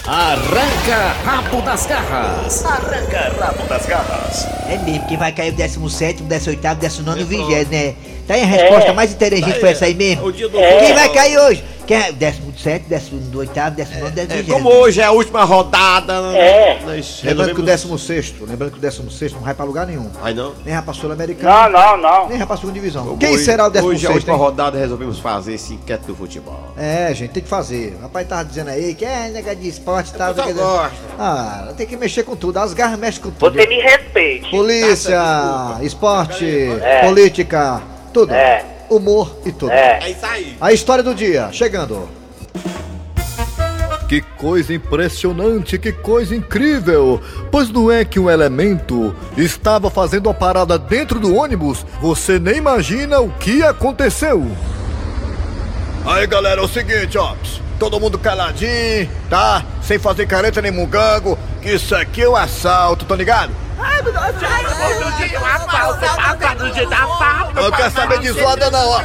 Arranca 0.07 1.13
rabo 1.23 1.61
das 1.61 1.85
garras. 1.85 2.65
Arranca 2.65 3.33
rabo 3.39 3.63
das 3.67 3.85
garras. 3.85 4.47
É 4.67 4.77
mesmo, 4.79 5.07
quem 5.07 5.15
vai 5.15 5.31
cair 5.31 5.53
o 5.53 5.55
17, 5.55 6.23
18, 6.23 6.75
19 6.75 7.21
e 7.21 7.23
20, 7.23 7.65
né? 7.69 7.93
Tá 8.27 8.33
aí 8.33 8.41
a 8.41 8.45
resposta 8.45 8.93
mais 8.93 9.11
inteligente 9.11 9.59
foi 9.59 9.69
essa 9.69 9.85
aí 9.85 9.93
mesmo. 9.93 10.25
O 10.25 10.31
dia 10.31 10.49
do 10.49 10.57
Quem 10.57 10.93
vai 10.95 11.09
cair 11.09 11.37
hoje? 11.37 11.63
É? 11.93 12.11
17, 12.11 12.85
18, 12.87 13.51
19, 13.75 14.11
20. 14.25 14.31
É, 14.31 14.43
como 14.53 14.69
hoje 14.69 15.01
é 15.01 15.05
a 15.05 15.11
última 15.11 15.43
rodada, 15.43 16.13
É. 16.35 16.79
nós 16.85 17.21
Lembrando 17.23 17.53
que 17.55 17.61
o 17.61 17.65
resolvemos... 17.65 18.07
16, 18.07 18.33
lembrando 18.47 18.71
que 18.71 18.77
o 18.77 18.81
16 18.81 19.33
não 19.33 19.41
vai 19.41 19.53
pra 19.53 19.65
lugar 19.65 19.85
nenhum. 19.87 20.09
Ai, 20.21 20.33
não? 20.33 20.53
Nem 20.63 20.73
vai 20.73 20.83
pra 20.83 20.93
Sul-Americana. 20.93 21.69
Não, 21.69 21.97
não, 21.97 21.97
não. 21.97 22.29
Nem 22.29 22.37
vai 22.37 22.47
pra 22.47 22.55
segunda 22.57 22.73
divisão. 22.73 23.03
Como 23.05 23.17
Quem 23.17 23.35
hoje- 23.35 23.43
será 23.45 23.63
o 23.65 23.67
Hoje 23.67 23.77
é 23.77 23.79
a 23.79 23.83
16? 23.83 24.15
última 24.15 24.33
hein? 24.33 24.39
rodada 24.39 24.77
resolvemos 24.79 25.19
fazer 25.19 25.53
esse 25.53 25.73
enquete 25.73 26.05
do 26.05 26.15
futebol. 26.15 26.73
É, 26.77 27.13
gente, 27.13 27.31
tem 27.31 27.43
que 27.43 27.49
fazer. 27.49 27.95
O 27.99 28.03
rapaz 28.03 28.27
tava 28.27 28.45
dizendo 28.45 28.69
aí 28.69 28.93
que 28.95 29.03
é 29.05 29.29
negócio 29.29 29.57
de 29.59 29.67
esporte 29.69 30.11
e 30.13 30.17
tal. 30.17 30.33
pessoal 30.33 30.47
não 30.47 30.55
sei 30.55 30.63
o 30.63 30.67
que. 30.67 30.73
gosta. 30.81 30.97
Ah, 31.19 31.73
tem 31.75 31.87
que 31.87 31.97
mexer 31.97 32.23
com 32.23 32.35
tudo. 32.35 32.57
As 32.57 32.73
garras 32.73 32.97
mexem 32.99 33.21
com 33.21 33.31
tudo. 33.31 33.55
Você 33.57 33.67
me 33.67 33.81
respeite. 33.81 34.49
Polícia, 34.49 35.21
esporte, 35.81 36.69
política, 37.05 37.81
tudo. 38.13 38.33
É. 38.33 38.65
Humor 38.91 39.37
e 39.45 39.51
tudo. 39.53 39.71
É. 39.71 39.99
É 40.03 40.09
isso 40.11 40.25
aí. 40.25 40.57
A 40.59 40.73
história 40.73 41.01
do 41.01 41.15
dia, 41.15 41.49
chegando. 41.53 42.09
Que 44.09 44.19
coisa 44.19 44.73
impressionante, 44.73 45.79
que 45.79 45.93
coisa 45.93 46.35
incrível! 46.35 47.21
Pois 47.49 47.69
não 47.69 47.89
é 47.89 48.03
que 48.03 48.19
um 48.19 48.29
elemento 48.29 49.15
estava 49.37 49.89
fazendo 49.89 50.29
a 50.29 50.33
parada 50.33 50.77
dentro 50.77 51.17
do 51.17 51.33
ônibus? 51.33 51.85
Você 52.01 52.37
nem 52.37 52.57
imagina 52.57 53.21
o 53.21 53.29
que 53.29 53.63
aconteceu. 53.63 54.45
Aí 56.05 56.27
galera, 56.27 56.59
é 56.59 56.63
o 56.63 56.67
seguinte, 56.67 57.17
ó. 57.17 57.33
Todo 57.79 58.01
mundo 58.01 58.19
caladinho, 58.19 59.09
tá? 59.29 59.63
Sem 59.81 59.97
fazer 59.97 60.27
careta 60.27 60.61
nem 60.61 60.71
mungango, 60.71 61.39
que 61.61 61.69
isso 61.69 61.95
aqui 61.95 62.23
é 62.23 62.29
um 62.29 62.35
assalto, 62.35 63.05
tá 63.05 63.15
ligado? 63.15 63.53
Ai, 63.81 64.01
meu 64.01 64.13
Deus, 64.13 64.25
Eu 67.55 67.63
não 67.63 67.71
quero 67.71 67.91
saber 67.91 68.19
de 68.19 68.31
zoada 68.31 68.69
não, 68.71 68.87
ó. 68.89 69.01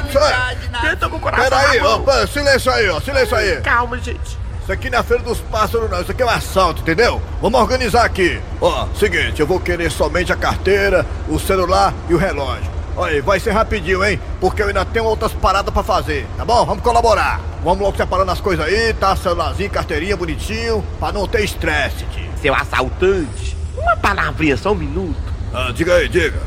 Eu 0.84 0.96
tô 0.96 1.10
com 1.10 1.16
o 1.16 1.20
coração 1.20 1.44
Pera 1.44 1.70
aí, 1.70 1.80
na 1.80 1.86
ó, 1.86 1.90
mão. 1.92 2.04
pera, 2.04 2.26
silêncio 2.26 2.72
aí, 2.72 2.88
ó, 2.88 3.00
silêncio 3.00 3.36
aí. 3.36 3.60
Calma, 3.62 3.98
gente. 3.98 4.38
Isso 4.62 4.72
aqui 4.72 4.90
não 4.90 4.98
é 4.98 5.02
feira 5.02 5.22
dos 5.22 5.38
pássaros 5.38 5.88
não, 5.88 6.00
isso 6.00 6.10
aqui 6.10 6.22
é 6.22 6.26
um 6.26 6.30
assalto, 6.30 6.82
entendeu? 6.82 7.22
Vamos 7.40 7.60
organizar 7.60 8.04
aqui. 8.04 8.40
Ó, 8.60 8.86
seguinte, 8.98 9.38
eu 9.40 9.46
vou 9.46 9.60
querer 9.60 9.90
somente 9.92 10.32
a 10.32 10.36
carteira, 10.36 11.06
o 11.28 11.38
celular 11.38 11.94
e 12.08 12.14
o 12.14 12.18
relógio. 12.18 12.68
Olha 12.96 13.12
aí, 13.14 13.20
vai 13.20 13.38
ser 13.38 13.52
rapidinho, 13.52 14.04
hein? 14.04 14.20
Porque 14.40 14.62
eu 14.62 14.66
ainda 14.68 14.84
tenho 14.84 15.04
outras 15.04 15.32
paradas 15.32 15.72
pra 15.72 15.82
fazer, 15.84 16.26
tá 16.36 16.44
bom? 16.44 16.64
Vamos 16.64 16.82
colaborar. 16.82 17.40
Vamos 17.62 17.80
logo 17.80 17.96
separando 17.96 18.32
as 18.32 18.40
coisas 18.40 18.64
aí, 18.66 18.92
tá? 18.94 19.14
Celularzinho, 19.14 19.70
carteirinha, 19.70 20.16
bonitinho, 20.16 20.84
pra 20.98 21.12
não 21.12 21.28
ter 21.28 21.44
estresse, 21.44 22.04
tio. 22.06 22.26
Seu 22.40 22.54
assaltante, 22.54 23.55
uma 23.86 23.96
palavrinha, 23.96 24.56
só 24.56 24.72
um 24.72 24.74
minuto. 24.74 25.16
Ah, 25.54 25.70
diga 25.74 25.94
aí, 25.94 26.08
diga. 26.08 26.40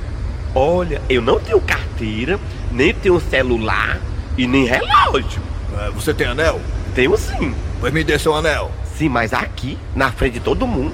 Olha, 0.54 1.02
eu 1.10 1.21
não 1.21 1.39
tenho 1.39 1.62
carteira, 1.62 2.39
nem 2.71 2.93
tenho 2.93 3.19
celular 3.19 3.97
e 4.38 4.45
nem 4.45 4.65
relógio. 4.65 5.41
É, 5.80 5.89
você 5.91 6.13
tem 6.13 6.28
anel? 6.28 6.60
Tenho 6.93 7.15
sim. 7.17 7.56
Pois 7.80 7.93
me 7.93 8.04
dê 8.04 8.19
seu 8.19 8.36
anel. 8.36 8.71
Sim, 8.97 9.10
mas 9.10 9.34
aqui, 9.34 9.78
na 9.95 10.12
frente 10.12 10.34
de 10.34 10.39
todo 10.41 10.67
mundo. 10.67 10.93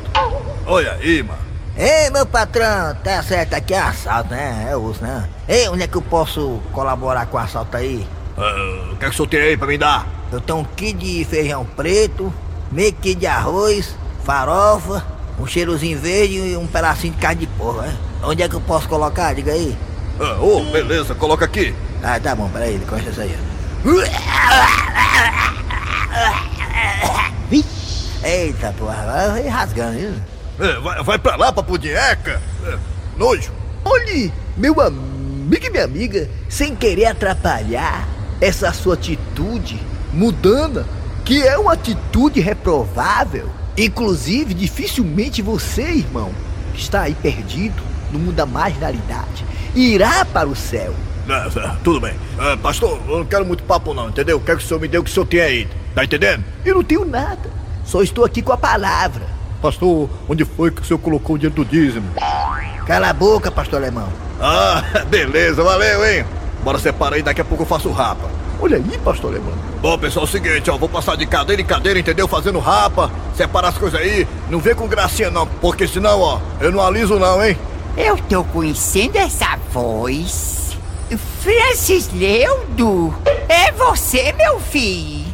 Olha 0.66 0.94
aí, 0.94 1.24
mano. 1.24 1.40
Ei, 1.78 2.10
meu 2.10 2.26
patrão, 2.26 2.96
tá 3.04 3.22
certo, 3.22 3.54
aqui 3.54 3.74
é 3.74 3.80
assalto, 3.80 4.30
né? 4.30 4.68
É 4.70 4.78
osso, 4.78 5.04
né? 5.04 5.28
Ei, 5.48 5.68
onde 5.68 5.84
é 5.84 5.88
que 5.88 5.98
eu 5.98 6.02
posso 6.02 6.62
colaborar 6.72 7.26
com 7.26 7.38
o 7.38 7.40
assalto 7.40 7.76
aí? 7.76 8.08
Ah, 8.38 8.92
o 8.94 8.96
que 8.96 9.06
é 9.06 9.10
que 9.10 9.14
o 9.14 9.18
senhor 9.18 9.28
tem 9.28 9.42
aí 9.42 9.58
pra 9.58 9.68
me 9.68 9.78
dar? 9.78 10.08
Eu 10.32 10.40
tenho 10.40 10.60
um 10.60 10.64
quilo 10.64 11.00
de 11.00 11.26
feijão 11.26 11.66
preto, 11.66 12.34
meio 12.72 12.94
quilo 12.94 13.20
de 13.20 13.28
arroz, 13.28 13.96
farofa, 14.24 15.06
um 15.40 15.46
cheirozinho 15.46 16.00
verde 16.00 16.36
e 16.36 16.58
um 16.58 16.68
pedacinho 16.68 17.14
de 17.14 17.20
carne 17.20 17.42
de 17.42 17.48
porco, 17.48 17.82
né? 17.82 17.96
Onde 18.24 18.44
é 18.44 18.50
que 18.50 18.56
eu 18.56 18.62
posso 18.62 18.88
colocar? 18.88 19.34
Diga 19.34 19.52
aí. 19.52 19.78
Ah, 20.20 20.38
ô, 20.40 20.62
beleza, 20.72 21.14
coloca 21.14 21.46
aqui. 21.46 21.76
Ah, 22.02 22.20
tá 22.20 22.36
bom, 22.36 22.50
peraí, 22.50 22.76
encosta 22.76 23.10
isso 23.10 23.22
aí. 23.22 23.36
Eita, 28.24 28.74
porra, 28.78 29.30
vai 29.32 29.48
rasgando, 29.48 30.00
viu? 30.00 30.14
É, 30.60 30.80
vai, 30.80 31.04
vai 31.04 31.20
pra 31.20 31.36
lá, 31.36 31.52
papudieca. 31.52 32.42
É, 32.66 32.78
nojo. 33.18 33.52
Olhe, 33.84 34.34
meu 34.58 34.80
amigo 34.82 35.66
e 35.66 35.70
minha 35.70 35.84
amiga, 35.84 36.28
sem 36.50 36.76
querer 36.76 37.06
atrapalhar 37.06 38.08
essa 38.42 38.74
sua 38.74 38.96
atitude 38.96 39.80
mudana, 40.12 40.86
que 41.24 41.46
é 41.46 41.58
uma 41.58 41.74
atitude 41.74 42.40
reprovável. 42.40 43.50
Inclusive, 43.78 44.54
dificilmente 44.54 45.42
você, 45.42 45.84
irmão, 45.84 46.32
que 46.74 46.82
está 46.82 47.02
aí 47.02 47.16
perdido 47.16 47.82
no 48.12 48.20
mundo 48.20 48.36
da 48.36 48.46
marginalidade, 48.46 49.46
irá 49.76 50.24
para 50.24 50.48
o 50.48 50.56
céu. 50.56 50.94
É, 51.28 51.60
é, 51.60 51.72
tudo 51.84 52.00
bem. 52.00 52.14
É, 52.40 52.56
pastor, 52.56 53.00
eu 53.08 53.18
não 53.20 53.26
quero 53.26 53.46
muito 53.46 53.64
papo 53.64 53.94
não, 53.94 54.10
entendeu? 54.10 54.40
Quero 54.40 54.60
que 54.60 54.64
o 54.64 54.68
senhor 54.68 54.80
me 54.80 54.88
dê 54.88 54.98
o 54.98 55.04
que 55.04 55.10
o 55.10 55.14
senhor 55.14 55.26
tem 55.26 55.42
aí. 55.42 55.68
Tá 55.94 56.04
entendendo? 56.04 56.44
Eu 56.64 56.76
não 56.76 56.84
tenho 56.84 57.04
nada, 57.04 57.50
só 57.86 58.02
estou 58.02 58.24
aqui 58.24 58.42
com 58.42 58.54
a 58.54 58.58
palavra. 58.58 59.24
Pastor, 59.62 60.10
onde 60.30 60.46
foi 60.46 60.72
que 60.72 60.82
o 60.82 60.86
senhor 60.86 61.00
colocou 61.00 61.36
o 61.36 61.40
dinheiro 61.40 61.56
do 61.56 61.66
dízimo? 61.66 62.08
Cala 62.86 63.10
a 63.10 63.14
boca, 63.14 63.52
pastor 63.52 63.82
alemão. 63.82 64.08
Ah, 64.40 64.84
beleza, 65.10 65.64
valeu, 65.64 66.06
hein? 66.06 66.26
Bora 66.64 66.78
separar 66.80 67.16
aí, 67.16 67.24
daqui 67.24 67.42
a 67.42 67.46
pouco 67.46 67.64
eu 67.64 67.68
faço 67.68 67.92
rapa. 67.92 68.30
Olha 68.60 68.78
aí, 68.78 68.98
pastor 69.04 69.32
alemão. 69.32 69.54
Bom, 69.82 69.98
pessoal, 69.98 70.26
é 70.26 70.30
o 70.30 70.32
seguinte, 70.32 70.70
ó, 70.70 70.78
vou 70.78 70.90
passar 70.90 71.16
de 71.16 71.26
cadeira 71.26 71.62
em 71.62 71.66
cadeira, 71.66 72.00
entendeu? 72.00 72.28
Fazendo 72.28 72.60
rapa, 72.60 73.12
separar 73.36 73.70
as 73.70 73.78
coisas 73.78 74.00
aí. 74.00 74.28
Não 74.50 74.60
vem 74.60 74.74
com 74.74 74.88
gracinha 74.88 75.30
não, 75.30 75.46
porque 75.46 75.88
senão, 75.88 76.20
ó, 76.20 76.40
eu 76.60 76.72
não 76.72 76.82
aliso 76.82 77.20
não, 77.20 77.44
hein? 77.44 77.58
Eu 77.98 78.18
tô 78.18 78.44
conhecendo 78.46 79.18
essa 79.18 79.58
voz. 79.72 80.78
Francis 81.42 82.10
Leudo, 82.14 83.14
é 83.48 83.72
você, 83.72 84.34
meu 84.34 84.60
filho? 84.60 85.26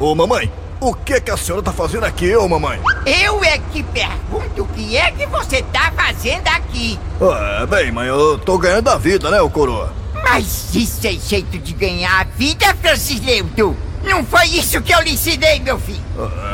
Ô, 0.00 0.14
mamãe, 0.14 0.50
o 0.80 0.94
que 0.94 1.20
que 1.20 1.30
a 1.30 1.36
senhora 1.36 1.62
tá 1.62 1.72
fazendo 1.72 2.04
aqui, 2.04 2.34
ô, 2.34 2.48
mamãe? 2.48 2.80
Eu 3.04 3.44
é 3.44 3.58
que 3.58 3.82
pergunto 3.82 4.62
o 4.62 4.68
que 4.68 4.96
é 4.96 5.10
que 5.10 5.26
você 5.26 5.62
tá 5.62 5.92
fazendo 5.94 6.48
aqui. 6.48 6.98
É, 7.20 7.66
bem, 7.66 7.92
mãe, 7.92 8.08
eu 8.08 8.38
tô 8.38 8.56
ganhando 8.56 8.88
a 8.88 8.96
vida, 8.96 9.30
né, 9.30 9.40
ô 9.40 9.50
coroa? 9.50 10.01
Mas 10.22 10.74
isso 10.74 11.06
é 11.06 11.12
jeito 11.12 11.58
de 11.58 11.72
ganhar 11.72 12.20
a 12.20 12.24
vida, 12.24 12.74
Francis 12.80 13.20
Leudo. 13.20 13.76
Não 14.04 14.24
foi 14.24 14.46
isso 14.46 14.80
que 14.82 14.92
eu 14.92 15.00
lhe 15.00 15.12
ensinei, 15.12 15.60
meu 15.60 15.78
filho. 15.78 16.02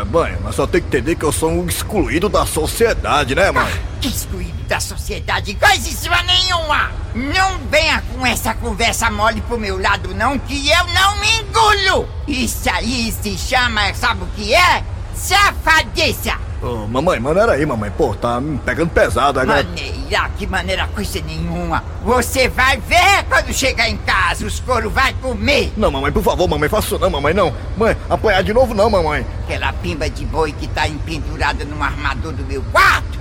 É, 0.01 0.05
mãe, 0.05 0.37
mas 0.43 0.55
só 0.55 0.67
tem 0.67 0.81
que 0.81 0.87
entender 0.89 1.17
que 1.17 1.25
eu 1.25 1.33
sou 1.33 1.51
um 1.51 1.67
excluído 1.67 2.29
da 2.29 2.45
sociedade, 2.45 3.35
né, 3.35 3.51
mãe? 3.51 3.67
Que 4.01 4.09
excluído 4.09 4.63
da 4.65 4.79
sociedade, 4.79 5.55
coisíssima 5.55 6.23
nenhuma! 6.23 6.91
Não 7.15 7.59
venha 7.71 8.03
com 8.13 8.27
essa 8.27 8.53
conversa 8.53 9.11
mole 9.11 9.41
pro 9.41 9.59
meu 9.59 9.81
lado, 9.81 10.15
não, 10.15 10.39
que 10.39 10.69
eu 10.69 10.85
não 10.89 11.21
me 11.21 11.41
engulo! 11.41 12.09
Isso 12.29 12.69
aí 12.71 13.11
se 13.11 13.37
chama, 13.39 13.95
sabe 13.95 14.25
o 14.25 14.27
que 14.37 14.55
é? 14.55 14.85
Safadeza! 15.15 16.48
Ô, 16.61 16.89
mamãe, 16.89 17.21
maneira 17.21 17.53
aí, 17.53 17.65
mamãe. 17.65 17.91
Pô, 17.91 18.15
tá 18.15 18.41
me 18.41 18.59
pegando 18.59 18.91
pesado 18.91 19.39
agora. 19.39 19.63
Maneira, 19.63 20.29
que 20.37 20.47
maneira 20.47 20.89
coisa 20.89 21.21
nenhuma! 21.21 21.85
Você 22.03 22.49
vai 22.49 22.79
ver 22.79 23.25
quando 23.29 23.53
chegar 23.53 23.89
em 23.89 23.97
casa, 23.99 24.45
os 24.45 24.59
couro 24.59 24.91
vai 24.91 25.13
comer! 25.15 25.73
Não, 25.77 25.91
mamãe, 25.91 26.11
por 26.11 26.23
favor, 26.23 26.49
mamãe, 26.49 26.69
faça 26.69 26.87
isso 26.89 26.99
não, 26.99 27.11
mamãe, 27.11 27.33
não. 27.33 27.55
Mãe, 27.77 27.97
apanhar 28.11 28.43
de 28.43 28.53
novo 28.53 28.75
não, 28.75 28.91
mamãe. 28.91 29.25
Aquela 29.45 29.73
pimba 29.73 30.11
de 30.11 30.25
boi 30.25 30.51
que 30.53 30.67
tá 30.67 30.89
empendurada 30.89 31.65
no 31.65 31.81
armador 31.81 32.33
do 32.33 32.45
meu 32.45 32.63
quarto? 32.73 33.19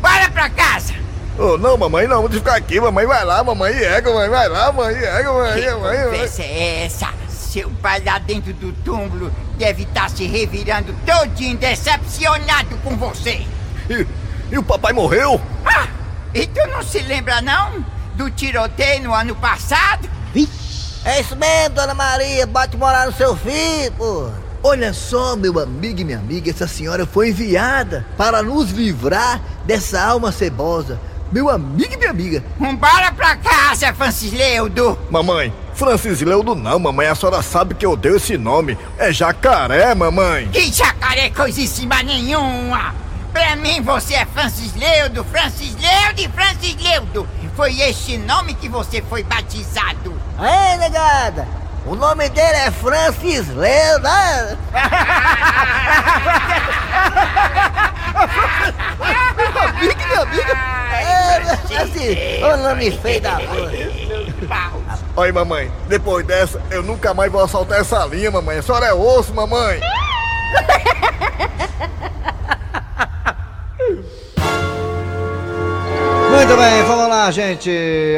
Bora 0.00 0.28
pra 0.30 0.50
casa! 0.50 0.94
Ô, 1.38 1.56
não, 1.56 1.78
mamãe, 1.78 2.06
não, 2.06 2.20
vamos 2.22 2.36
ficar 2.36 2.56
aqui, 2.56 2.78
mamãe, 2.78 3.06
vai 3.06 3.24
lá, 3.24 3.42
mamãe, 3.42 3.72
ega, 3.74 4.12
mãe, 4.12 4.28
vai 4.28 4.48
lá, 4.48 4.70
mãe, 4.72 4.94
ega, 4.94 5.32
mãe, 5.32 5.54
Que 5.54 5.70
mãe, 5.70 5.80
mãe. 5.80 6.04
conversa 6.04 6.42
é 6.42 6.84
essa? 6.84 7.08
Seu 7.28 7.70
pai 7.82 8.02
lá 8.04 8.18
dentro 8.18 8.52
do 8.52 8.72
túmulo 8.84 9.30
deve 9.62 9.84
estar 9.84 10.10
se 10.10 10.26
revirando 10.26 10.92
todinho 11.06 11.56
decepcionado 11.56 12.76
com 12.82 12.96
você. 12.96 13.46
E, 13.88 14.04
e 14.50 14.58
o 14.58 14.62
papai 14.62 14.92
morreu? 14.92 15.40
Ah, 15.64 15.86
e 16.34 16.48
tu 16.48 16.66
não 16.66 16.82
se 16.82 16.98
lembra 16.98 17.40
não? 17.40 17.84
Do 18.16 18.28
tiroteio 18.28 19.04
no 19.04 19.14
ano 19.14 19.36
passado? 19.36 20.10
É 21.04 21.20
isso 21.20 21.36
mesmo, 21.36 21.76
dona 21.76 21.94
Maria, 21.94 22.44
bate 22.44 22.76
morar 22.76 23.06
no 23.06 23.12
seu 23.12 23.36
filho, 23.36 23.92
pô. 23.96 24.30
Olha 24.64 24.92
só, 24.92 25.36
meu 25.36 25.60
amigo 25.60 26.00
e 26.00 26.04
minha 26.04 26.18
amiga, 26.18 26.50
essa 26.50 26.66
senhora 26.66 27.06
foi 27.06 27.28
enviada 27.28 28.04
para 28.16 28.42
nos 28.42 28.70
livrar 28.72 29.40
dessa 29.64 30.02
alma 30.02 30.32
cebosa. 30.32 30.98
Meu 31.30 31.48
amigo 31.48 31.94
e 31.94 31.96
minha 31.96 32.10
amiga. 32.10 32.42
Bora 32.58 33.12
pra 33.12 33.36
casa, 33.36 33.94
Francis 33.94 34.32
Leudo. 34.32 34.98
Mamãe, 35.08 35.52
Francis 35.74 36.20
Leudo 36.20 36.54
não, 36.54 36.78
mamãe, 36.78 37.06
a 37.06 37.14
senhora 37.14 37.42
sabe 37.42 37.74
que 37.74 37.84
eu 37.84 37.96
dei 37.96 38.16
esse 38.16 38.36
nome. 38.36 38.78
É 38.98 39.12
jacaré, 39.12 39.94
mamãe. 39.94 40.48
Que 40.48 40.72
jacaré 40.72 41.30
coisíssima 41.30 42.02
nenhuma! 42.02 42.94
Pra 43.32 43.56
mim 43.56 43.80
você 43.80 44.14
é 44.14 44.26
Francis 44.26 44.74
Leudo, 44.76 45.24
Francis 45.24 45.74
Leudo 45.74 46.20
e 46.20 46.28
Francis 46.28 46.76
Leudo. 46.76 47.26
Foi 47.56 47.80
este 47.80 48.18
nome 48.18 48.52
que 48.54 48.68
você 48.68 49.02
foi 49.02 49.22
batizado. 49.22 50.14
Ei, 50.38 50.76
negada, 50.76 51.48
o 51.86 51.94
nome 51.94 52.28
dele 52.28 52.56
é 52.56 52.70
Francis 52.70 53.48
Leudo. 53.48 54.02
né? 54.02 54.58
Meu 59.36 59.62
amigo 59.62 60.06
minha 60.06 60.20
amiga. 60.20 60.58
É, 60.94 61.76
assim, 61.82 62.44
o 62.44 62.56
nome 62.58 62.90
feio 62.98 63.20
da 63.20 63.36
porra. 63.36 63.72
Olha, 65.16 65.32
mamãe, 65.32 65.70
depois 65.88 66.26
dessa, 66.26 66.60
eu 66.70 66.82
nunca 66.82 67.12
mais 67.14 67.30
vou 67.30 67.42
assaltar 67.42 67.80
essa 67.80 68.04
linha, 68.06 68.30
mamãe. 68.30 68.58
A 68.58 68.62
senhora 68.62 68.86
é 68.86 68.92
osso, 68.94 69.34
mamãe. 69.34 69.80
Muito 76.34 76.56
bem, 76.56 76.82
vamos 76.84 77.08
lá, 77.08 77.30
gente. 77.30 77.70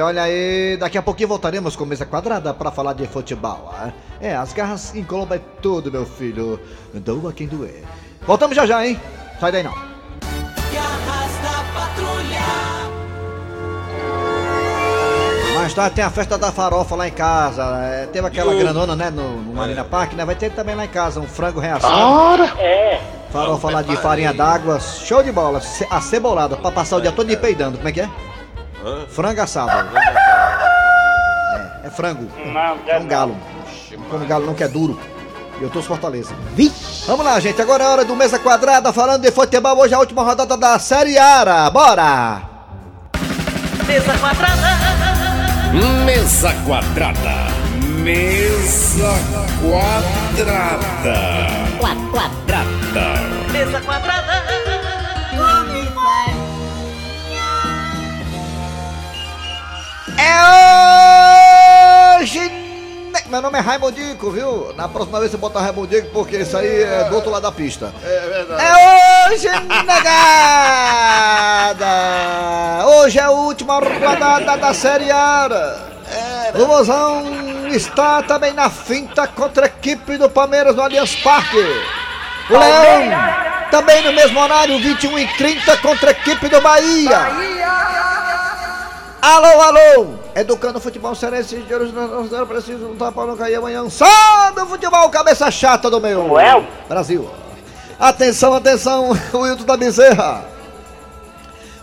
Olha 0.02 0.22
aí, 0.22 0.76
daqui 0.78 0.96
a 0.96 1.02
pouquinho 1.02 1.28
voltaremos 1.28 1.74
com 1.76 1.84
mesa 1.84 2.06
quadrada 2.06 2.54
para 2.54 2.70
falar 2.70 2.92
de 2.92 3.06
futebol. 3.06 3.74
ah. 3.76 3.92
É, 4.20 4.34
as 4.34 4.52
garras 4.52 4.94
englobam 4.94 5.40
tudo, 5.60 5.90
meu 5.90 6.06
filho. 6.06 6.58
Doa 6.94 7.32
quem 7.32 7.46
doer. 7.46 7.82
Voltamos 8.26 8.56
já 8.56 8.64
já, 8.66 8.86
hein? 8.86 8.98
Sai 9.40 9.52
daí 9.52 9.62
não. 9.62 9.93
Mais 15.64 15.72
tarde 15.72 15.96
tem 15.96 16.04
a 16.04 16.10
festa 16.10 16.36
da 16.36 16.52
farofa 16.52 16.94
lá 16.94 17.08
em 17.08 17.10
casa. 17.10 17.62
É, 17.86 18.06
teve 18.12 18.26
aquela 18.26 18.54
grandona, 18.54 18.94
né, 18.94 19.08
no, 19.08 19.40
no 19.40 19.54
Marina 19.54 19.82
Park, 19.82 20.12
né? 20.12 20.22
Vai 20.22 20.34
ter 20.34 20.50
também 20.50 20.74
lá 20.74 20.84
em 20.84 20.88
casa 20.88 21.20
um 21.20 21.26
frango 21.26 21.58
reação. 21.58 21.88
É. 22.58 23.00
Farofa 23.32 23.70
lá 23.70 23.80
de 23.80 23.96
farinha 23.96 24.34
d'água, 24.34 24.78
show 24.78 25.22
de 25.22 25.32
bola, 25.32 25.62
ce- 25.62 25.86
acebolada, 25.90 26.54
pra 26.54 26.70
passar 26.70 26.96
o 26.96 27.00
dia 27.00 27.10
todo 27.10 27.34
peidando. 27.38 27.78
Como 27.78 27.88
é 27.88 27.92
que 27.92 28.02
é? 28.02 28.10
Frango 29.08 29.40
assado. 29.40 29.70
É, 31.82 31.86
é 31.86 31.90
frango. 31.90 32.28
Não, 32.44 32.76
É 32.86 32.98
um 32.98 33.06
galo. 33.06 33.34
Não 33.92 34.04
come 34.10 34.26
galo 34.26 34.44
não, 34.44 34.52
que 34.52 34.64
é 34.64 34.68
duro. 34.68 35.00
E 35.58 35.62
eu 35.62 35.70
torço 35.70 35.88
Fortaleza. 35.88 36.34
Vamos 37.06 37.24
lá, 37.24 37.40
gente. 37.40 37.62
Agora 37.62 37.84
é 37.84 37.88
hora 37.88 38.04
do 38.04 38.14
Mesa 38.14 38.38
Quadrada, 38.38 38.92
falando 38.92 39.22
de 39.22 39.30
futebol. 39.30 39.78
Hoje 39.78 39.94
é 39.94 39.96
a 39.96 40.00
última 40.00 40.22
rodada 40.22 40.58
da 40.58 40.78
Série 40.78 41.16
A. 41.16 41.70
Bora! 41.70 42.42
Mesa 43.86 44.18
quadrada. 44.18 44.93
Mesa 45.74 46.54
quadrada. 46.64 47.34
Mesa 48.02 49.12
quadrada. 49.60 51.18
Quadrada. 51.80 53.52
Mesa 53.52 53.80
quadrada. 53.80 54.44
É 60.16 60.34
hoje. 62.20 62.38
né? 63.12 63.20
Meu 63.28 63.42
nome 63.42 63.58
é 63.58 63.60
Raimundico, 63.60 64.30
viu? 64.30 64.72
Na 64.76 64.88
próxima 64.88 65.18
vez 65.18 65.30
você 65.32 65.36
bota 65.36 65.60
Raimundico, 65.60 66.08
porque 66.12 66.36
isso 66.38 66.56
aí 66.56 66.82
é 66.82 67.04
do 67.08 67.16
outro 67.16 67.30
lado 67.30 67.42
da 67.42 67.52
pista. 67.52 67.92
É 68.02 68.28
verdade. 68.28 68.62
É 68.62 68.72
hoje, 68.72 69.13
negada! 69.84 70.86
Hoje 72.86 73.18
é 73.18 73.22
a 73.22 73.30
última 73.30 73.78
rodada 73.78 74.56
da 74.56 74.74
Série 74.74 75.10
A. 75.10 75.48
O 76.54 76.66
Mozão 76.66 77.68
está 77.68 78.22
também 78.22 78.52
na 78.52 78.68
finta 78.70 79.26
contra 79.26 79.66
a 79.66 79.68
equipe 79.68 80.16
do 80.16 80.28
Palmeiras 80.28 80.76
no 80.76 80.82
Allianz 80.82 81.16
Parque. 81.16 81.56
O 82.50 82.52
Leão 82.52 83.10
também 83.70 84.04
no 84.04 84.12
mesmo 84.12 84.38
horário, 84.38 84.78
21 84.78 85.18
e 85.18 85.26
30 85.36 85.76
contra 85.78 86.10
a 86.10 86.12
equipe 86.12 86.48
do 86.48 86.60
Bahia. 86.60 87.18
Alô, 89.22 89.60
alô! 89.62 90.06
Educando 90.34 90.78
o 90.78 90.80
futebol 90.80 91.14
cearense 91.14 91.56
de 91.56 91.74
hoje 91.74 91.92
nós 91.92 92.30
não 92.30 92.46
preciso 92.46 92.88
lutar 92.88 93.10
para 93.10 93.26
não 93.26 93.36
cair 93.36 93.54
amanhã. 93.54 93.88
Só 93.88 94.50
do 94.54 94.66
futebol, 94.66 95.08
cabeça 95.08 95.50
chata 95.50 95.88
do 95.90 96.00
meu. 96.00 96.28
Brasil. 96.88 97.43
Atenção, 97.98 98.54
atenção, 98.54 99.10
o 99.32 99.38
Wilton 99.38 99.64
da 99.64 99.76
Bezerra. 99.76 100.44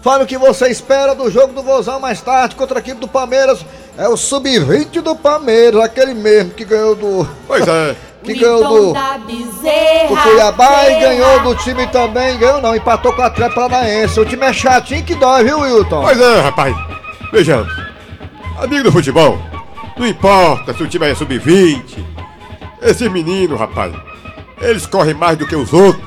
Fala 0.01 0.23
o 0.23 0.27
que 0.27 0.37
você 0.37 0.67
espera 0.67 1.13
do 1.13 1.29
jogo 1.29 1.53
do 1.53 1.61
Vozão 1.61 1.99
mais 1.99 2.19
tarde 2.21 2.55
contra 2.55 2.79
a 2.79 2.81
equipe 2.81 2.99
do 2.99 3.07
Palmeiras. 3.07 3.63
É 3.95 4.07
o 4.07 4.17
sub-20 4.17 4.99
do 5.01 5.15
Palmeiras, 5.15 5.79
aquele 5.79 6.13
mesmo 6.13 6.51
que 6.51 6.65
ganhou 6.65 6.95
do. 6.95 7.27
Pois 7.47 7.67
é. 7.67 7.95
que 8.23 8.33
ganhou 8.33 8.67
do, 8.67 8.93
do 8.93 10.21
Cuiabá 10.23 10.89
e 10.89 10.99
ganhou 10.99 11.41
do 11.41 11.55
time 11.55 11.85
também. 11.87 12.37
Ganhou 12.39 12.61
não, 12.61 12.75
empatou 12.75 13.13
com 13.13 13.21
o 13.21 13.25
Atlético 13.25 13.61
Paranaense. 13.61 14.19
O 14.19 14.25
time 14.25 14.43
é 14.43 14.53
chatinho 14.53 15.03
que 15.03 15.13
dói, 15.13 15.43
viu, 15.43 15.59
Wilton? 15.59 16.01
Pois 16.01 16.19
é, 16.19 16.41
rapaz. 16.41 16.75
Veja, 17.31 17.65
amigo 18.57 18.85
do 18.85 18.91
futebol, 18.91 19.37
não 19.95 20.07
importa 20.07 20.73
se 20.73 20.81
o 20.81 20.87
time 20.87 21.11
é 21.11 21.15
sub-20. 21.15 22.03
Esses 22.81 23.11
meninos, 23.11 23.59
rapaz, 23.59 23.93
eles 24.61 24.85
correm 24.85 25.13
mais 25.13 25.37
do 25.37 25.47
que 25.47 25.55
os 25.55 25.71
outros. 25.73 26.03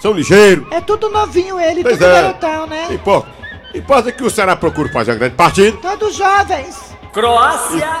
São 0.00 0.12
ligeiros. 0.12 0.64
É 0.70 0.80
tudo 0.80 1.08
novinho 1.10 1.58
ele, 1.60 1.82
Pois 1.82 1.94
tudo 1.98 2.06
é. 2.08 2.22
garotão, 2.22 2.66
né? 2.66 2.84
Não 2.88 2.94
importa. 2.94 3.28
Importa 3.74 4.12
que 4.12 4.22
o 4.24 4.30
Ceará 4.30 4.56
procure 4.56 4.88
fazer 4.90 5.10
uma 5.12 5.18
grande 5.18 5.34
partida 5.34 5.76
Todos 5.78 6.14
jovens. 6.16 6.94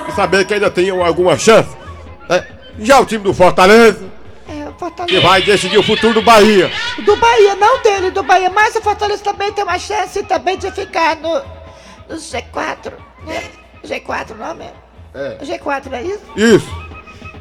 e 0.08 0.12
saber 0.12 0.44
que 0.46 0.54
ainda 0.54 0.70
tem 0.70 0.88
alguma 0.90 1.36
chance. 1.36 1.68
né? 2.28 2.46
Já 2.80 3.00
o 3.00 3.04
time 3.06 3.24
do 3.24 3.34
Fortaleza, 3.34 4.06
É, 4.48 4.66
o 4.68 4.72
que 4.72 4.78
Fortaleza. 4.78 5.20
vai 5.20 5.42
decidir 5.42 5.76
o 5.76 5.82
futuro 5.82 6.14
do 6.14 6.22
Bahia. 6.22 6.70
Do 7.04 7.16
Bahia, 7.16 7.54
não 7.56 7.82
dele, 7.82 8.10
do 8.12 8.22
Bahia. 8.22 8.48
Mas 8.48 8.74
o 8.76 8.80
Fortaleza 8.80 9.22
também 9.22 9.52
tem 9.52 9.64
uma 9.64 9.78
chance 9.78 10.22
também 10.22 10.56
de 10.56 10.70
ficar 10.70 11.16
no, 11.16 11.34
no 12.08 12.16
G4, 12.16 12.92
né? 13.26 13.42
G4 13.84 14.36
não 14.38 14.54
mesmo? 14.54 14.72
É. 15.14 15.38
G4 15.44 15.92
é 15.92 16.02
isso? 16.02 16.22
Isso. 16.36 16.87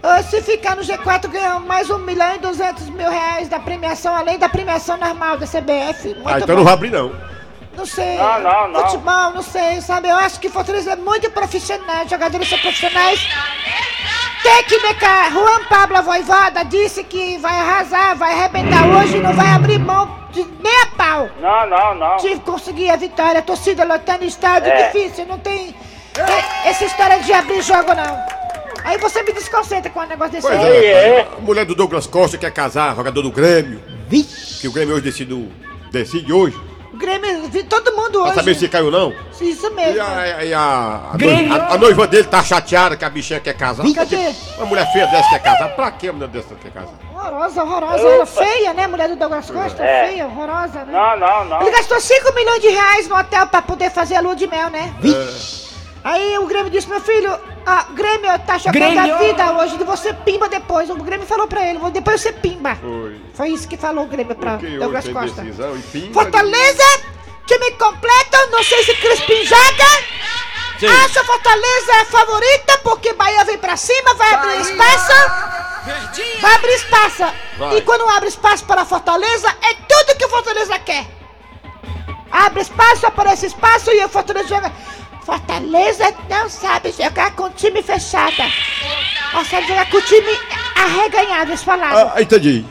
Ou 0.03 0.23
se 0.23 0.41
ficar 0.41 0.75
no 0.75 0.83
G4 0.83 1.27
ganhar 1.27 1.59
mais 1.59 1.89
um 1.89 1.97
milhão 1.99 2.35
e 2.35 2.39
duzentos 2.39 2.87
mil 2.89 3.09
reais 3.09 3.47
da 3.49 3.59
premiação, 3.59 4.15
além 4.15 4.37
da 4.37 4.47
premiação 4.47 4.97
normal 4.97 5.37
da 5.37 5.45
CBF. 5.47 6.09
Muito 6.15 6.27
Ah, 6.27 6.35
então 6.37 6.47
bom. 6.47 6.55
não 6.57 6.63
vai 6.63 6.73
abrir 6.73 6.89
não. 6.91 7.11
Não 7.75 7.85
sei. 7.85 8.17
Não, 8.17 8.39
não, 8.41 8.67
não. 8.69 8.81
Futebol, 8.81 9.31
não 9.33 9.41
sei, 9.43 9.81
sabe? 9.81 10.07
Eu 10.07 10.15
acho 10.15 10.39
que 10.39 10.49
Fortaleza 10.49 10.93
é 10.93 10.95
muito 10.95 11.29
profissional, 11.31 12.07
jogadores 12.07 12.49
são 12.49 12.57
profissionais. 12.59 13.19
Técnica, 14.41 15.29
Juan 15.31 15.63
Pablo 15.65 16.01
Voivoda 16.03 16.63
disse 16.65 17.03
que 17.03 17.37
vai 17.37 17.55
arrasar, 17.59 18.15
vai 18.15 18.33
arrebentar 18.33 18.87
hoje 18.87 19.17
e 19.17 19.19
não 19.19 19.33
vai 19.33 19.47
abrir 19.49 19.77
mão 19.79 20.17
de 20.31 20.43
nem 20.59 20.81
a 20.83 20.85
pau. 20.95 21.29
Não, 21.39 21.67
não, 21.69 21.95
não. 21.95 22.17
De 22.17 22.35
conseguir 22.39 22.89
a 22.89 22.95
vitória, 22.95 23.41
torcida 23.41 23.83
lotando 23.83 24.23
estádio, 24.23 24.71
É. 24.71 24.87
difícil, 24.87 25.25
não 25.25 25.37
tem 25.37 25.69
e- 26.15 26.67
essa 26.69 26.85
história 26.85 27.19
de 27.19 27.33
abrir 27.33 27.61
jogo 27.61 27.93
não. 27.93 28.36
Aí 28.87 28.97
você 28.97 29.21
me 29.21 29.33
desconcentra 29.33 29.91
com 29.91 29.99
um 29.99 30.07
negócio 30.07 30.31
desse 30.31 30.47
Pois 30.47 30.57
aí. 30.59 30.85
é. 30.85 31.27
A 31.37 31.41
mulher 31.41 31.65
do 31.65 31.75
Douglas 31.75 32.07
Costa 32.07 32.37
quer 32.37 32.51
casar, 32.51 32.95
jogador 32.95 33.21
do 33.21 33.29
Grêmio. 33.31 33.81
Que 34.61 34.67
o 34.67 34.71
Grêmio 34.71 34.95
hoje 34.95 35.03
decide, 35.03 35.49
decide 35.91 36.31
hoje. 36.31 36.57
O 36.93 36.97
Grêmio, 36.97 37.49
todo 37.69 37.91
mundo 37.91 38.13
Pra 38.13 38.21
hoje. 38.27 38.35
saber 38.35 38.55
se 38.55 38.69
caiu 38.69 38.89
não. 38.89 39.13
Isso 39.41 39.69
mesmo. 39.73 39.97
E 39.97 39.99
a, 39.99 40.45
e 40.45 40.53
a, 40.53 41.11
a, 41.13 41.17
noiva, 41.17 41.55
a- 41.55 41.73
a 41.73 41.77
noiva 41.77 42.07
dele 42.07 42.23
tá 42.23 42.41
chateada 42.41 42.95
que 42.95 43.03
a 43.03 43.09
bichinha 43.09 43.41
quer 43.41 43.53
casar. 43.55 43.83
Cadê? 43.93 44.33
Uma 44.55 44.65
mulher 44.67 44.89
feia 44.93 45.05
dessa 45.07 45.29
quer 45.31 45.43
casar. 45.43 45.75
Pra 45.75 45.91
que 45.91 46.07
a 46.07 46.13
mulher 46.13 46.29
dessa 46.29 46.55
quer 46.55 46.71
casar? 46.71 46.93
Horrorosa, 47.13 47.63
horrorosa. 47.63 48.07
Ela 48.07 48.25
feia, 48.25 48.73
né? 48.73 48.87
Mulher 48.87 49.09
do 49.09 49.17
Douglas 49.17 49.51
Costa, 49.51 49.83
É. 49.83 50.07
feia, 50.07 50.25
horrorosa, 50.27 50.85
né? 50.85 50.93
Não, 50.93 51.19
não, 51.19 51.45
não. 51.45 51.61
Ele 51.61 51.71
gastou 51.71 51.99
5 51.99 52.33
milhões 52.33 52.61
de 52.61 52.69
reais 52.69 53.07
no 53.09 53.17
hotel 53.17 53.45
pra 53.47 53.61
poder 53.61 53.91
fazer 53.91 54.15
a 54.15 54.21
lua 54.21 54.35
de 54.35 54.47
mel, 54.47 54.69
né? 54.69 54.91
É. 55.03 55.57
Aí 56.03 56.37
o 56.37 56.45
Grêmio 56.47 56.69
disse, 56.71 56.87
meu 56.87 57.01
filho, 57.01 57.37
a 57.67 57.83
Grêmio 57.91 58.39
tá 58.45 58.57
chocando 58.57 58.73
Grêmio. 58.73 59.13
a 59.13 59.17
vida 59.17 59.51
hoje, 59.51 59.77
de 59.77 59.83
você 59.83 60.13
pimba 60.13 60.47
depois. 60.47 60.89
O 60.89 60.95
Grêmio 60.95 61.27
falou 61.27 61.47
pra 61.47 61.67
ele, 61.67 61.77
depois 61.91 62.21
você 62.21 62.31
pimba. 62.31 62.75
Foi. 62.75 63.21
Foi 63.33 63.49
isso 63.49 63.67
que 63.67 63.75
falou 63.75 64.05
o 64.05 64.07
Grêmio 64.07 64.33
pra 64.35 64.55
Douglas 64.55 65.09
Costa. 65.09 65.43
Fortaleza, 66.13 66.83
time 67.45 67.71
completo, 67.71 68.37
não 68.51 68.63
sei 68.63 68.83
se 68.85 68.95
Crispim 68.95 69.43
joga. 69.43 70.17
Sim. 70.79 70.87
Acho 70.87 71.25
Fortaleza 71.25 71.91
é 72.01 72.05
favorita 72.05 72.77
porque 72.83 73.13
Bahia 73.13 73.43
vem 73.43 73.57
pra 73.57 73.75
cima, 73.75 74.13
vai 74.13 74.33
abrir 74.33 74.61
espaço. 74.61 75.13
Vai 76.39 76.55
abrir 76.55 76.73
espaço. 76.73 77.33
Vai. 77.57 77.77
E 77.77 77.81
quando 77.81 78.07
abre 78.09 78.29
espaço 78.29 78.63
para 78.63 78.83
a 78.83 78.85
Fortaleza, 78.85 79.49
é 79.49 79.73
tudo 79.73 80.17
que 80.17 80.25
o 80.25 80.29
Fortaleza 80.29 80.79
quer. 80.79 81.05
Abre 82.31 82.61
espaço, 82.61 83.05
aparece 83.05 83.47
espaço 83.47 83.91
e 83.91 84.05
o 84.05 84.09
Fortaleza 84.09 84.47
joga. 84.47 84.71
Fortaleza 85.27 86.13
não 86.29 86.49
sabe 86.49 86.89
jogar 86.93 87.35
com 87.35 87.49
time 87.49 87.83
fechado. 87.83 88.41
Ela 89.33 89.43
sabe 89.43 89.67
jogar 89.67 89.89
com 89.89 89.99
time 89.99 90.39
arreganhado, 90.73 91.51
eles 91.51 91.63
falaram. 91.63 92.13
Ah, 92.15 92.21
entendi. 92.21 92.65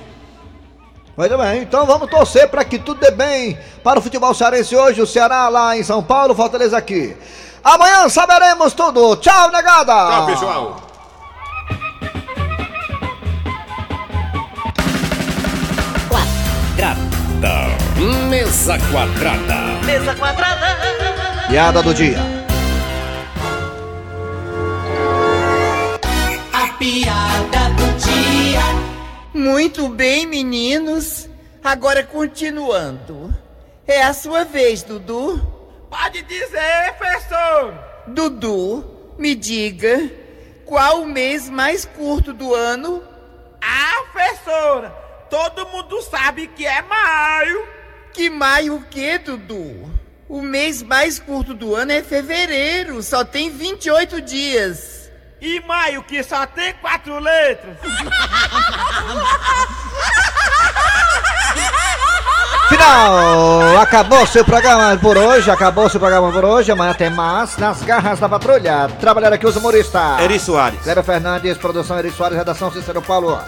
Muito 1.14 1.36
bem, 1.36 1.60
então 1.60 1.84
vamos 1.84 2.08
torcer 2.08 2.48
para 2.48 2.64
que 2.64 2.78
tudo 2.78 2.98
dê 2.98 3.10
bem 3.10 3.58
para 3.84 3.98
o 3.98 4.02
futebol 4.02 4.32
cearense 4.32 4.74
hoje. 4.74 5.02
O 5.02 5.06
Ceará 5.06 5.50
lá 5.50 5.76
em 5.76 5.82
São 5.82 6.02
Paulo, 6.02 6.34
Fortaleza 6.34 6.78
aqui. 6.78 7.14
Amanhã 7.62 8.08
saberemos 8.08 8.72
tudo. 8.72 9.16
Tchau, 9.16 9.50
negada! 9.50 9.92
Tchau, 9.92 10.26
pessoal. 10.26 10.80
Quadrada. 16.78 17.66
Mesa 18.30 18.78
quadrada. 18.90 19.84
Mesa 19.84 20.14
quadrada. 20.14 20.76
Piada 21.48 21.82
do 21.82 21.92
dia. 21.92 22.35
Piada 26.78 27.70
do 27.70 27.86
dia. 27.98 28.62
Muito 29.32 29.88
bem, 29.88 30.26
meninos. 30.26 31.28
Agora 31.62 32.02
continuando. 32.02 33.34
É 33.86 34.02
a 34.02 34.12
sua 34.12 34.44
vez, 34.44 34.82
Dudu. 34.82 35.40
Pode 35.90 36.22
dizer, 36.22 36.94
professor. 36.98 37.74
Dudu, 38.06 38.84
me 39.18 39.34
diga 39.34 40.10
qual 40.64 41.02
o 41.02 41.06
mês 41.06 41.48
mais 41.48 41.84
curto 41.84 42.32
do 42.32 42.54
ano? 42.54 43.02
Ah, 43.60 44.04
professora, 44.12 44.90
todo 45.30 45.68
mundo 45.68 46.00
sabe 46.02 46.48
que 46.48 46.66
é 46.66 46.82
maio. 46.82 47.66
Que 48.12 48.28
maio 48.28 48.76
o 48.76 48.82
quê, 48.82 49.18
Dudu? 49.18 49.90
O 50.28 50.42
mês 50.42 50.82
mais 50.82 51.18
curto 51.20 51.54
do 51.54 51.74
ano 51.74 51.92
é 51.92 52.02
fevereiro, 52.02 53.02
só 53.02 53.24
tem 53.24 53.48
28 53.50 54.20
dias. 54.20 54.95
E 55.40 55.60
maio 55.60 56.02
que 56.02 56.22
só 56.22 56.46
tem 56.46 56.72
quatro 56.74 57.18
letras. 57.18 57.76
Final! 62.68 63.78
Acabou 63.78 64.26
seu 64.26 64.44
programa 64.44 64.96
por 64.96 65.16
hoje, 65.16 65.50
acabou 65.50 65.88
seu 65.88 66.00
programa 66.00 66.32
por 66.32 66.44
hoje. 66.44 66.72
Amanhã 66.72 66.94
tem 66.94 67.10
mais 67.10 67.56
nas 67.58 67.82
garras 67.82 68.18
da 68.18 68.28
patrulha. 68.28 68.88
Trabalhar 68.98 69.32
aqui 69.32 69.46
os 69.46 69.54
humoristas. 69.56 70.20
Eri 70.20 70.40
Soares. 70.40 70.80
Cléber 70.82 71.04
Fernandes, 71.04 71.58
produção 71.58 71.98
Eri 71.98 72.10
Soares, 72.10 72.36
redação 72.36 72.72
Cícero 72.72 73.02
Paulo. 73.02 73.38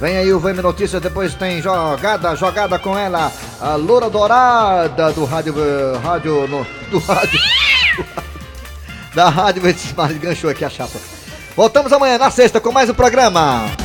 Vem 0.00 0.16
aí 0.16 0.32
o 0.32 0.40
VM 0.40 0.60
Notícias, 0.60 1.00
depois 1.00 1.34
tem 1.34 1.62
jogada, 1.62 2.34
jogada 2.34 2.78
com 2.80 2.98
ela, 2.98 3.30
a 3.60 3.76
loura 3.76 4.10
dourada 4.10 5.12
do 5.12 5.24
rádio, 5.24 5.54
rádio, 6.02 6.48
no, 6.48 6.66
do 6.90 6.98
rádio, 6.98 7.40
da 9.14 9.28
rádio 9.28 9.62
Verdes 9.62 9.92
Mares, 9.92 10.18
ganchou 10.18 10.50
aqui 10.50 10.64
a 10.64 10.68
chapa. 10.68 11.13
Voltamos 11.56 11.92
amanhã 11.92 12.18
na 12.18 12.30
sexta 12.30 12.60
com 12.60 12.72
mais 12.72 12.90
um 12.90 12.94
programa. 12.94 13.83